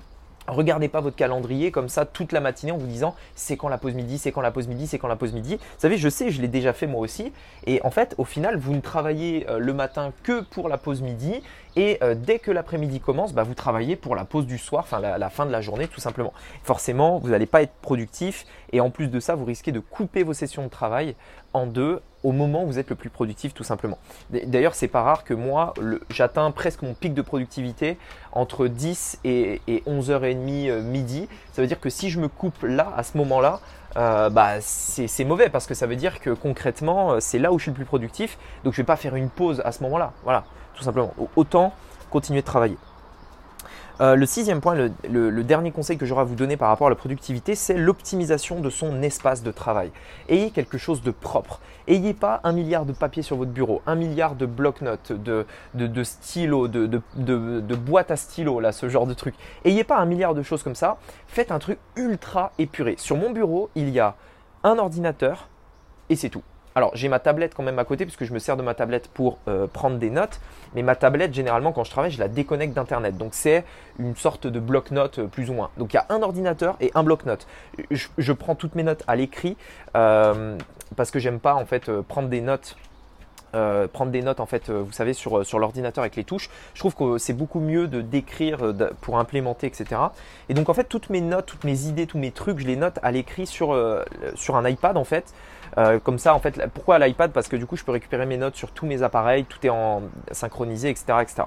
Regardez 0.50 0.88
pas 0.88 1.02
votre 1.02 1.16
calendrier 1.16 1.72
comme 1.72 1.90
ça 1.90 2.06
toute 2.06 2.32
la 2.32 2.40
matinée 2.42 2.72
en 2.72 2.78
vous 2.78 2.88
disant 2.88 3.16
c'est 3.36 3.58
quand 3.58 3.70
la 3.70 3.78
pause 3.78 3.94
midi, 3.94 4.18
c'est 4.18 4.32
quand 4.32 4.42
la 4.42 4.52
pause 4.52 4.68
midi, 4.68 4.88
c'est 4.88 5.00
quand 5.00 5.08
la 5.08 5.16
pause 5.16 5.34
midi. 5.34 5.58
Vous 5.58 5.80
savez, 5.80 5.98
je 5.98 6.10
sais, 6.10 6.32
je 6.32 6.42
l'ai 6.42 6.48
déjà 6.48 6.74
fait 6.74 6.88
moi 6.88 7.02
aussi. 7.02 7.32
Et 7.66 7.82
en 7.84 7.92
fait, 7.92 8.16
au 8.18 8.26
final, 8.26 8.58
vous 8.58 8.74
ne 8.74 8.82
travaillez 8.82 9.50
euh, 9.50 9.60
le 9.60 9.74
matin 9.74 10.12
que 10.24 10.42
pour 10.42 10.70
la 10.70 10.78
pause 10.78 11.02
midi. 11.02 11.42
Et 11.80 11.98
euh, 12.04 12.14
dès 12.14 12.40
que 12.40 12.52
l'après-midi 12.52 13.00
commence, 13.00 13.32
bah, 13.32 13.44
vous 13.44 13.54
travaillez 13.54 13.96
pour 13.96 14.14
la 14.14 14.26
pause 14.26 14.46
du 14.46 14.58
soir, 14.58 14.84
enfin 14.84 15.00
la, 15.00 15.30
fin 15.30 15.46
de 15.46 15.52
la 15.52 15.62
journée 15.62 15.88
tout 15.88 16.02
simplement. 16.02 16.34
Forcément, 16.62 17.20
vous 17.20 17.30
n'allez 17.30 17.46
pas 17.46 17.62
être 17.62 17.72
productif. 17.82 18.46
Et 18.74 18.82
en 18.82 18.90
plus 18.90 19.08
de 19.08 19.22
ça, 19.22 19.36
vous 19.36 19.46
risquez 19.46 19.72
de 19.72 19.80
couper 19.80 20.24
vos 20.24 20.34
sessions 20.34 20.66
de 20.66 20.68
travail 20.68 21.16
en 21.54 21.68
deux 21.68 22.02
au 22.24 22.34
moment 22.34 22.66
où 22.66 22.68
vous 22.68 22.80
êtes 22.80 22.90
le 22.90 22.98
plus 22.98 23.10
productif 23.10 23.54
tout 23.54 23.64
simplement. 23.64 23.98
D'ailleurs, 24.30 24.76
c'est 24.76 24.90
pas 24.90 25.04
rare 25.04 25.24
que 25.24 25.34
moi, 25.34 25.74
j'atteins 26.10 26.52
presque 26.52 26.82
mon 26.82 26.94
pic 26.94 27.14
de 27.14 27.22
productivité 27.22 27.98
entre 28.34 28.68
10 28.68 29.20
et, 29.24 29.62
11h30 29.70 30.70
euh, 30.70 30.82
midi. 30.82 31.30
Ça 31.54 31.62
veut 31.62 31.68
dire 31.70 31.80
que 31.80 31.90
si 31.90 32.10
je 32.10 32.20
me 32.20 32.28
coupe 32.28 32.62
là, 32.64 32.92
à 32.98 33.04
ce 33.04 33.18
moment-là, 33.18 33.62
euh, 33.98 34.30
bah, 34.30 34.62
c'est 34.62 35.24
mauvais 35.24 35.50
parce 35.50 35.66
que 35.66 35.74
ça 35.74 35.88
veut 35.88 35.96
dire 35.96 36.20
que 36.20 36.30
concrètement, 36.30 37.14
euh, 37.14 37.20
c'est 37.20 37.40
là 37.40 37.52
où 37.52 37.58
je 37.58 37.64
suis 37.64 37.72
le 37.72 37.76
plus 37.76 37.86
productif. 37.86 38.38
Donc 38.64 38.74
je 38.74 38.82
ne 38.82 38.84
vais 38.84 38.88
pas 38.88 38.96
faire 38.96 39.16
une 39.16 39.30
pause 39.30 39.62
à 39.66 39.72
ce 39.72 39.84
moment-là. 39.84 40.14
Voilà, 40.24 40.44
tout 40.76 40.84
simplement. 40.84 41.14
Autant 41.36 41.74
continuer 42.10 42.42
de 42.42 42.46
travailler. 42.46 42.78
Euh, 44.02 44.16
le 44.16 44.26
sixième 44.26 44.62
point, 44.62 44.76
le, 44.76 45.44
dernier 45.44 45.72
conseil 45.72 45.98
que 45.98 46.06
j'aurai 46.06 46.22
à 46.22 46.24
vous 46.24 46.36
donner 46.36 46.56
par 46.56 46.70
rapport 46.70 46.88
à 46.88 46.90
la 46.90 46.96
productivité, 46.96 47.56
c'est 47.56 47.74
l'optimisation 47.74 48.62
de 48.62 48.70
son 48.70 49.02
espace 49.02 49.44
de 49.44 49.52
travail. 49.52 49.92
Ayez 50.30 50.52
quelque 50.52 50.78
chose 50.78 51.02
de 51.02 51.12
propre. 51.12 51.60
Ayez 51.88 52.14
pas 52.14 52.40
un 52.44 52.54
milliard 52.54 52.86
de 52.86 52.94
papiers 52.94 53.24
sur 53.24 53.36
votre 53.36 53.52
bureau, 53.52 53.82
un 53.88 53.96
milliard 53.96 54.36
de 54.36 54.46
bloc-notes, 54.46 55.12
de, 55.12 55.46
de, 55.74 56.04
stylos, 56.04 56.68
de, 56.68 56.88
de, 56.88 57.76
boîtes 57.76 58.12
à 58.12 58.16
stylos, 58.16 58.60
là, 58.60 58.72
ce 58.72 58.88
genre 58.88 59.08
de 59.08 59.14
truc. 59.14 59.36
Ayez 59.66 59.84
pas 59.84 59.98
un 59.98 60.06
milliard 60.06 60.34
de 60.34 60.44
choses 60.44 60.64
comme 60.64 60.76
ça. 60.76 60.98
Faites 61.28 61.52
un 61.52 61.60
truc 61.60 61.80
ultra 61.96 62.52
épuré. 62.58 62.96
Sur 62.98 63.18
mon 63.18 63.32
bureau, 63.32 63.70
il 63.76 63.90
y 63.90 64.00
a 64.00 64.16
un 64.64 64.78
ordinateur 64.78 65.50
et 66.10 66.16
c'est 66.16 66.30
tout. 66.30 66.44
Alors 66.80 66.96
j'ai 66.96 67.10
ma 67.10 67.20
tablette 67.20 67.54
quand 67.54 67.64
même 67.64 67.78
à 67.78 67.84
côté 67.84 68.06
puisque 68.06 68.24
je 68.24 68.32
me 68.32 68.40
sers 68.40 68.56
de 68.56 68.62
ma 68.62 68.74
tablette 68.74 69.10
pour 69.10 69.38
euh, 69.50 69.68
prendre 69.68 69.98
des 69.98 70.10
notes. 70.10 70.40
Mais 70.76 70.82
ma 70.82 70.96
tablette, 70.96 71.34
généralement 71.34 71.74
quand 71.74 71.84
je 71.84 71.92
travaille, 71.92 72.10
je 72.10 72.20
la 72.20 72.30
déconnecte 72.30 72.74
d'Internet. 72.74 73.18
Donc 73.18 73.34
c'est 73.34 73.66
une 74.00 74.16
sorte 74.16 74.48
de 74.48 74.62
bloc-notes 74.62 75.20
euh, 75.20 75.28
plus 75.28 75.50
ou 75.50 75.54
moins. 75.54 75.72
Donc 75.78 75.92
il 75.92 75.98
y 75.98 76.00
a 76.00 76.06
un 76.08 76.22
ordinateur 76.22 76.78
et 76.80 76.90
un 76.96 77.04
bloc-notes. 77.04 77.48
Je, 77.92 78.32
prends 78.32 78.56
toutes 78.56 78.76
mes 78.76 78.84
notes 78.84 79.04
à 79.08 79.18
l'écrit 79.18 79.58
euh, 79.98 80.58
parce 80.96 81.12
que 81.12 81.20
j'aime 81.20 81.42
pas 81.42 81.54
en 81.54 81.66
fait 81.66 81.92
prendre 82.04 82.30
des 82.30 82.40
notes 82.40 82.78
euh, 83.56 83.88
prendre 83.88 84.12
des 84.12 84.22
notes 84.22 84.40
en 84.40 84.46
fait, 84.46 84.70
euh, 84.70 84.82
vous 84.86 84.92
savez, 84.92 85.14
sur, 85.14 85.46
sur 85.46 85.60
l'ordinateur 85.60 86.04
avec 86.04 86.16
les 86.16 86.24
touches. 86.24 86.50
Je 86.74 86.80
trouve 86.80 86.96
que 86.96 87.18
c'est 87.18 87.34
beaucoup 87.34 87.60
mieux 87.60 87.88
de 87.88 88.02
d'écrire 88.02 88.60
pour 89.02 89.20
implémenter, 89.20 89.68
etc. 89.68 90.02
Et 90.50 90.54
donc 90.54 90.70
en 90.70 90.74
fait, 90.74 90.86
toutes 90.86 91.10
mes 91.10 91.22
notes, 91.22 91.46
toutes 91.46 91.64
mes 91.64 91.86
idées, 91.86 92.08
tous 92.08 92.18
mes 92.18 92.32
trucs, 92.32 92.60
je 92.60 92.66
les 92.66 92.76
note 92.76 93.00
à 93.04 93.12
l'écrit 93.12 93.46
sur, 93.46 93.78
sur 94.36 94.56
un 94.56 94.68
iPad 94.68 94.98
en 94.98 95.04
fait. 95.04 95.34
comme 96.04 96.18
ça, 96.18 96.34
en 96.34 96.40
fait, 96.40 96.62
pourquoi 96.74 97.00
l'iPad? 97.00 97.32
Parce 97.32 97.48
que 97.48 97.56
du 97.56 97.66
coup, 97.66 97.76
je 97.76 97.84
peux 97.84 97.92
récupérer 97.92 98.26
mes 98.26 98.38
notes 98.38 98.56
sur 98.56 98.72
tous 98.72 98.86
mes 98.86 99.04
appareils, 99.04 99.46
tout 99.46 99.66
est 99.66 99.70
en 99.70 100.02
synchronisé, 100.32 100.90
etc., 100.90 101.06
etc. 101.22 101.44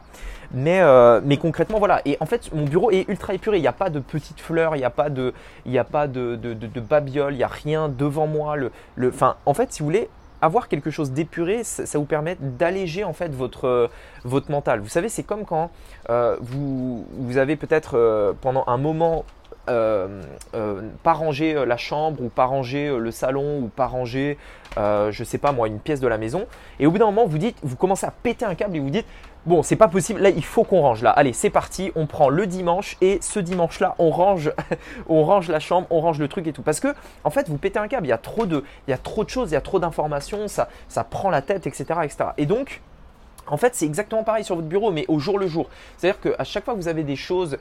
Mais, 0.53 0.81
mais 1.23 1.37
concrètement, 1.37 1.79
voilà. 1.79 2.01
Et 2.05 2.17
en 2.21 2.27
fait, 2.27 2.53
mon 2.53 2.65
bureau 2.65 2.91
est 2.91 3.09
ultra 3.09 3.35
épuré. 3.35 3.59
Il 3.59 3.63
n'y 3.63 3.67
a 3.69 3.73
pas 3.73 3.91
de 3.91 4.01
petites 4.01 4.41
fleurs, 4.41 4.77
il 4.77 4.81
n'y 4.81 4.85
a 4.85 4.91
pas 4.91 5.11
de, 5.11 5.33
il 5.67 5.73
y 5.73 5.79
a 5.79 5.85
pas 5.85 6.07
de, 6.07 6.37
de, 6.37 6.55
de, 6.55 6.67
de 6.67 6.81
babiole, 6.81 7.35
il 7.35 7.39
n'y 7.39 7.45
a 7.45 7.49
rien 7.49 7.89
devant 7.89 8.27
moi. 8.27 8.57
Le, 8.57 8.71
le, 8.97 9.13
en 9.47 9.55
fait, 9.55 9.73
si 9.73 9.81
vous 9.81 9.87
voulez, 9.87 10.09
avoir 10.43 10.69
quelque 10.69 10.91
chose 10.91 11.13
d'épuré, 11.13 11.65
ça, 11.65 11.99
vous 11.99 12.05
permet 12.05 12.37
d'alléger 12.39 13.05
en 13.05 13.13
fait 13.13 13.33
votre, 13.33 13.67
euh, 13.67 13.89
votre 14.25 14.51
mental. 14.51 14.81
Vous 14.81 14.89
savez, 14.89 15.09
c'est 15.09 15.23
comme 15.23 15.45
quand 15.45 15.71
euh, 16.11 16.37
vous, 16.41 17.07
avez 17.37 17.57
peut-être 17.57 17.97
euh, 17.97 18.33
pendant 18.39 18.65
un 18.67 18.77
moment 18.77 19.25
pas 19.65 21.13
rangé 21.13 21.55
la 21.65 21.77
chambre 21.77 22.21
ou 22.21 22.29
pas 22.29 22.47
rangé 22.47 22.93
le 22.99 23.11
salon 23.13 23.61
ou 23.61 23.69
pas 23.69 23.87
rangé, 23.87 24.37
je 24.77 25.25
sais 25.25 25.39
pas 25.39 25.53
moi, 25.53 25.69
une 25.69 25.79
pièce 25.79 26.01
de 26.01 26.09
la 26.09 26.19
maison. 26.19 26.47
Et 26.81 26.87
au 26.87 26.91
bout 26.91 26.99
d'un 26.99 27.07
moment, 27.07 27.27
vous 27.27 27.39
dites, 27.39 27.57
vous 27.63 27.77
commencez 27.77 28.05
à 28.05 28.11
péter 28.11 28.45
un 28.45 28.57
câble 28.57 28.77
et 28.77 28.81
vous 28.81 28.91
dites, 28.91 29.07
Bon, 29.45 29.65
c'est 29.65 29.75
pas 29.75 29.89
possible. 29.89 30.21
Là, 30.21 30.29
il 30.31 30.45
faut 30.45 30.63
qu'on 30.63 30.83
range. 30.83 31.03
Là, 31.03 31.11
allez, 31.11 31.33
c'est 31.33 31.51
parti. 31.51 31.91
On 31.97 32.07
prend 32.07 32.29
le 32.29 32.47
dimanche 32.47 32.97
et 33.01 33.19
ce 33.21 33.41
dimanche-là, 33.41 33.97
on 33.99 34.11
range, 34.11 34.53
on 35.09 35.25
range 35.25 35.49
la 35.49 35.59
chambre, 35.59 35.89
on 35.91 36.01
range 36.01 36.21
le 36.21 36.29
truc 36.29 36.47
et 36.47 36.53
tout. 36.53 36.63
Parce 36.63 36.79
que, 36.79 36.95
en 37.25 37.31
fait, 37.31 37.49
vous 37.49 37.59
pétez 37.59 37.81
un 37.81 37.89
câble. 37.89 38.07
Il 38.07 38.11
y 38.11 38.13
a 38.13 38.19
trop 38.19 38.47
de, 38.47 38.63
choses, 39.27 39.51
il 39.51 39.55
y 39.55 39.57
a 39.57 39.61
trop 39.61 39.81
d'informations. 39.81 40.47
Ça, 40.47 40.69
ça 40.87 41.03
prend 41.03 41.29
la 41.29 41.43
tête, 41.43 41.67
etc., 41.67 41.85
etc. 42.05 42.31
Et 42.39 42.47
donc, 42.47 42.83
en 43.49 43.57
fait, 43.57 43.75
c'est 43.75 43.87
exactement 43.87 44.23
pareil 44.23 44.45
sur 44.45 44.55
votre 44.55 44.69
bureau, 44.69 44.93
mais 44.93 45.05
au 45.09 45.19
jour 45.19 45.39
le 45.39 45.49
jour. 45.49 45.69
C'est-à-dire 45.97 46.21
qu'à 46.21 46.45
chaque 46.45 46.65
fois 46.65 46.75
que 46.75 46.79
vous 46.79 46.89
avez 46.89 47.03
des 47.03 47.17
choses, 47.17 47.59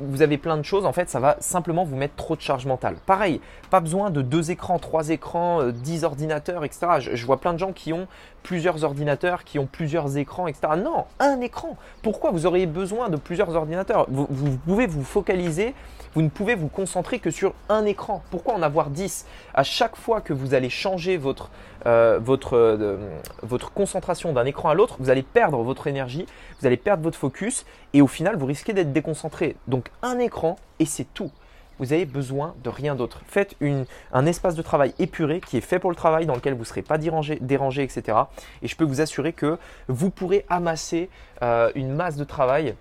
vous 0.00 0.22
avez 0.22 0.38
plein 0.38 0.56
de 0.56 0.64
choses, 0.64 0.84
en 0.84 0.92
fait, 0.92 1.08
ça 1.08 1.20
va 1.20 1.36
simplement 1.40 1.84
vous 1.84 1.96
mettre 1.96 2.16
trop 2.16 2.34
de 2.34 2.40
charge 2.40 2.66
mentale. 2.66 2.96
Pareil, 3.06 3.40
pas 3.70 3.80
besoin 3.80 4.10
de 4.10 4.22
deux 4.22 4.50
écrans, 4.50 4.78
trois 4.78 5.10
écrans, 5.10 5.60
euh, 5.60 5.72
dix 5.72 6.04
ordinateurs, 6.04 6.64
etc. 6.64 7.10
Je, 7.14 7.26
vois 7.26 7.40
plein 7.40 7.52
de 7.52 7.58
gens 7.58 7.72
qui 7.72 7.92
ont 7.92 8.08
plusieurs 8.42 8.84
ordinateurs, 8.84 9.44
qui 9.44 9.58
ont 9.58 9.66
plusieurs 9.66 10.16
écrans, 10.16 10.46
etc. 10.46 10.74
Non, 10.76 11.04
un 11.18 11.40
écran. 11.40 11.76
Pourquoi 12.02 12.30
vous 12.30 12.46
auriez 12.46 12.66
besoin 12.66 13.08
de 13.08 13.16
plusieurs 13.16 13.54
ordinateurs? 13.54 14.06
Vous, 14.08 14.26
pouvez 14.66 14.86
vous 14.86 15.04
focaliser, 15.04 15.74
vous 16.14 16.22
ne 16.22 16.28
pouvez 16.28 16.54
vous 16.54 16.68
concentrer 16.68 17.18
que 17.18 17.30
sur 17.30 17.54
un 17.68 17.84
écran. 17.84 18.22
Pourquoi 18.30 18.54
en 18.54 18.62
avoir 18.62 18.90
dix? 18.90 19.26
À 19.54 19.62
chaque 19.62 19.96
fois 19.96 20.20
que 20.20 20.32
vous 20.32 20.54
allez 20.54 20.70
changer 20.70 21.20
euh, 21.86 22.20
euh, 22.26 22.96
votre 23.42 23.72
concentration 23.72 24.32
d'un 24.32 24.44
écran 24.44 24.70
à 24.70 24.74
l'autre, 24.74 24.96
vous 24.98 25.10
allez 25.10 25.22
perdre 25.22 25.62
votre 25.62 25.86
énergie, 25.86 26.26
vous 26.60 26.66
allez 26.66 26.76
perdre 26.76 27.02
votre 27.02 27.18
focus 27.18 27.64
et 27.92 28.02
au 28.02 28.06
final, 28.06 28.36
vous 28.36 28.46
risquez 28.46 28.72
d'être 28.72 28.92
déconcentré. 28.92 29.56
Donc 29.68 29.90
un 30.02 30.18
écran 30.18 30.56
et 30.78 30.86
c'est 30.86 31.06
tout 31.14 31.30
vous 31.80 31.92
avez 31.92 32.04
besoin 32.04 32.54
de 32.62 32.68
rien 32.68 32.94
d'autre. 32.94 33.22
Faites 33.26 33.56
un 34.12 34.26
espace 34.26 34.54
de 34.54 34.62
travail 34.62 34.94
épuré 34.98 35.40
qui 35.40 35.56
est 35.56 35.62
fait 35.62 35.78
pour 35.78 35.90
le 35.90 35.96
travail, 35.96 36.26
dans 36.26 36.34
lequel 36.34 36.52
vous 36.52 36.60
ne 36.60 36.64
serez 36.64 36.82
pas 36.82 36.98
dérangé, 36.98 37.82
etc. 37.82 38.18
Et 38.62 38.68
je 38.68 38.76
peux 38.76 38.84
vous 38.84 39.00
assurer 39.00 39.32
que 39.32 39.58
vous 39.88 40.10
pourrez 40.10 40.44
amasser 40.48 41.08
euh, 41.42 41.72
une 41.74 41.92
masse 41.94 42.16
de 42.16 42.24
travail 42.24 42.74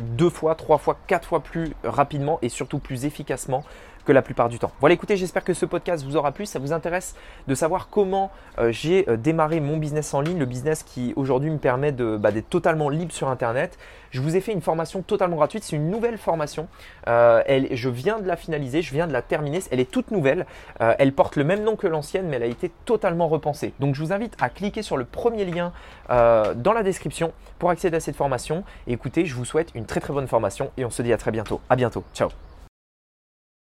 deux 0.00 0.30
fois, 0.30 0.54
trois 0.54 0.78
fois, 0.78 0.96
quatre 1.06 1.28
fois 1.28 1.40
plus 1.40 1.74
rapidement 1.84 2.38
et 2.42 2.48
surtout 2.48 2.78
plus 2.78 3.04
efficacement 3.04 3.64
que 4.06 4.12
la 4.12 4.22
plupart 4.22 4.48
du 4.48 4.58
temps. 4.58 4.70
Voilà, 4.80 4.94
écoutez, 4.94 5.16
j'espère 5.16 5.44
que 5.44 5.52
ce 5.52 5.66
podcast 5.66 6.04
vous 6.04 6.16
aura 6.16 6.32
plu. 6.32 6.46
Ça 6.46 6.58
vous 6.58 6.72
intéresse 6.72 7.16
de 7.48 7.54
savoir 7.54 7.88
comment 7.90 8.30
euh, 8.58 8.70
j'ai 8.72 9.08
euh, 9.08 9.16
démarré 9.16 9.60
mon 9.60 9.76
business 9.76 10.14
en 10.14 10.20
ligne, 10.20 10.38
le 10.38 10.46
business 10.46 10.82
qui 10.82 11.12
aujourd'hui 11.16 11.50
me 11.50 11.58
permet 11.58 11.92
bah, 11.92 12.30
d'être 12.30 12.48
totalement 12.48 12.88
libre 12.88 13.12
sur 13.12 13.28
Internet. 13.28 13.76
Je 14.12 14.20
vous 14.20 14.36
ai 14.36 14.40
fait 14.40 14.52
une 14.52 14.62
formation 14.62 15.02
totalement 15.02 15.36
gratuite. 15.36 15.64
C'est 15.64 15.76
une 15.76 15.90
nouvelle 15.90 16.16
formation. 16.16 16.68
Euh, 17.08 17.42
je 17.72 17.88
viens 17.88 18.20
de 18.20 18.26
la 18.26 18.36
finaliser, 18.36 18.80
je 18.80 18.94
viens 18.94 19.06
de 19.06 19.12
la 19.12 19.20
terminer. 19.20 19.60
Elle 19.70 19.80
est 19.80 19.90
toute 19.90 20.10
nouvelle. 20.10 20.46
elle 20.78 21.12
porte 21.12 21.36
le 21.36 21.44
même 21.44 21.64
nom 21.64 21.76
que 21.76 21.86
l'ancienne, 21.86 22.28
mais 22.28 22.36
elle 22.36 22.44
a 22.44 22.46
été 22.46 22.70
totalement 22.84 23.28
repensée. 23.28 23.74
Donc, 23.80 23.94
je 23.94 24.02
vous 24.02 24.12
invite 24.12 24.34
à 24.40 24.48
cliquer 24.48 24.82
sur 24.82 24.96
le 24.96 25.04
premier 25.04 25.44
lien 25.44 25.72
dans 26.08 26.72
la 26.72 26.82
description 26.82 27.32
pour 27.58 27.70
accéder 27.70 27.96
à 27.96 28.00
cette 28.00 28.16
formation. 28.16 28.64
Et 28.86 28.92
écoutez, 28.92 29.26
je 29.26 29.34
vous 29.34 29.44
souhaite 29.44 29.70
une 29.74 29.86
très 29.86 30.00
très 30.00 30.12
bonne 30.12 30.28
formation 30.28 30.70
et 30.76 30.84
on 30.84 30.90
se 30.90 31.02
dit 31.02 31.12
à 31.12 31.18
très 31.18 31.32
bientôt. 31.32 31.60
À 31.68 31.76
bientôt. 31.76 32.04
Ciao. 32.14 32.30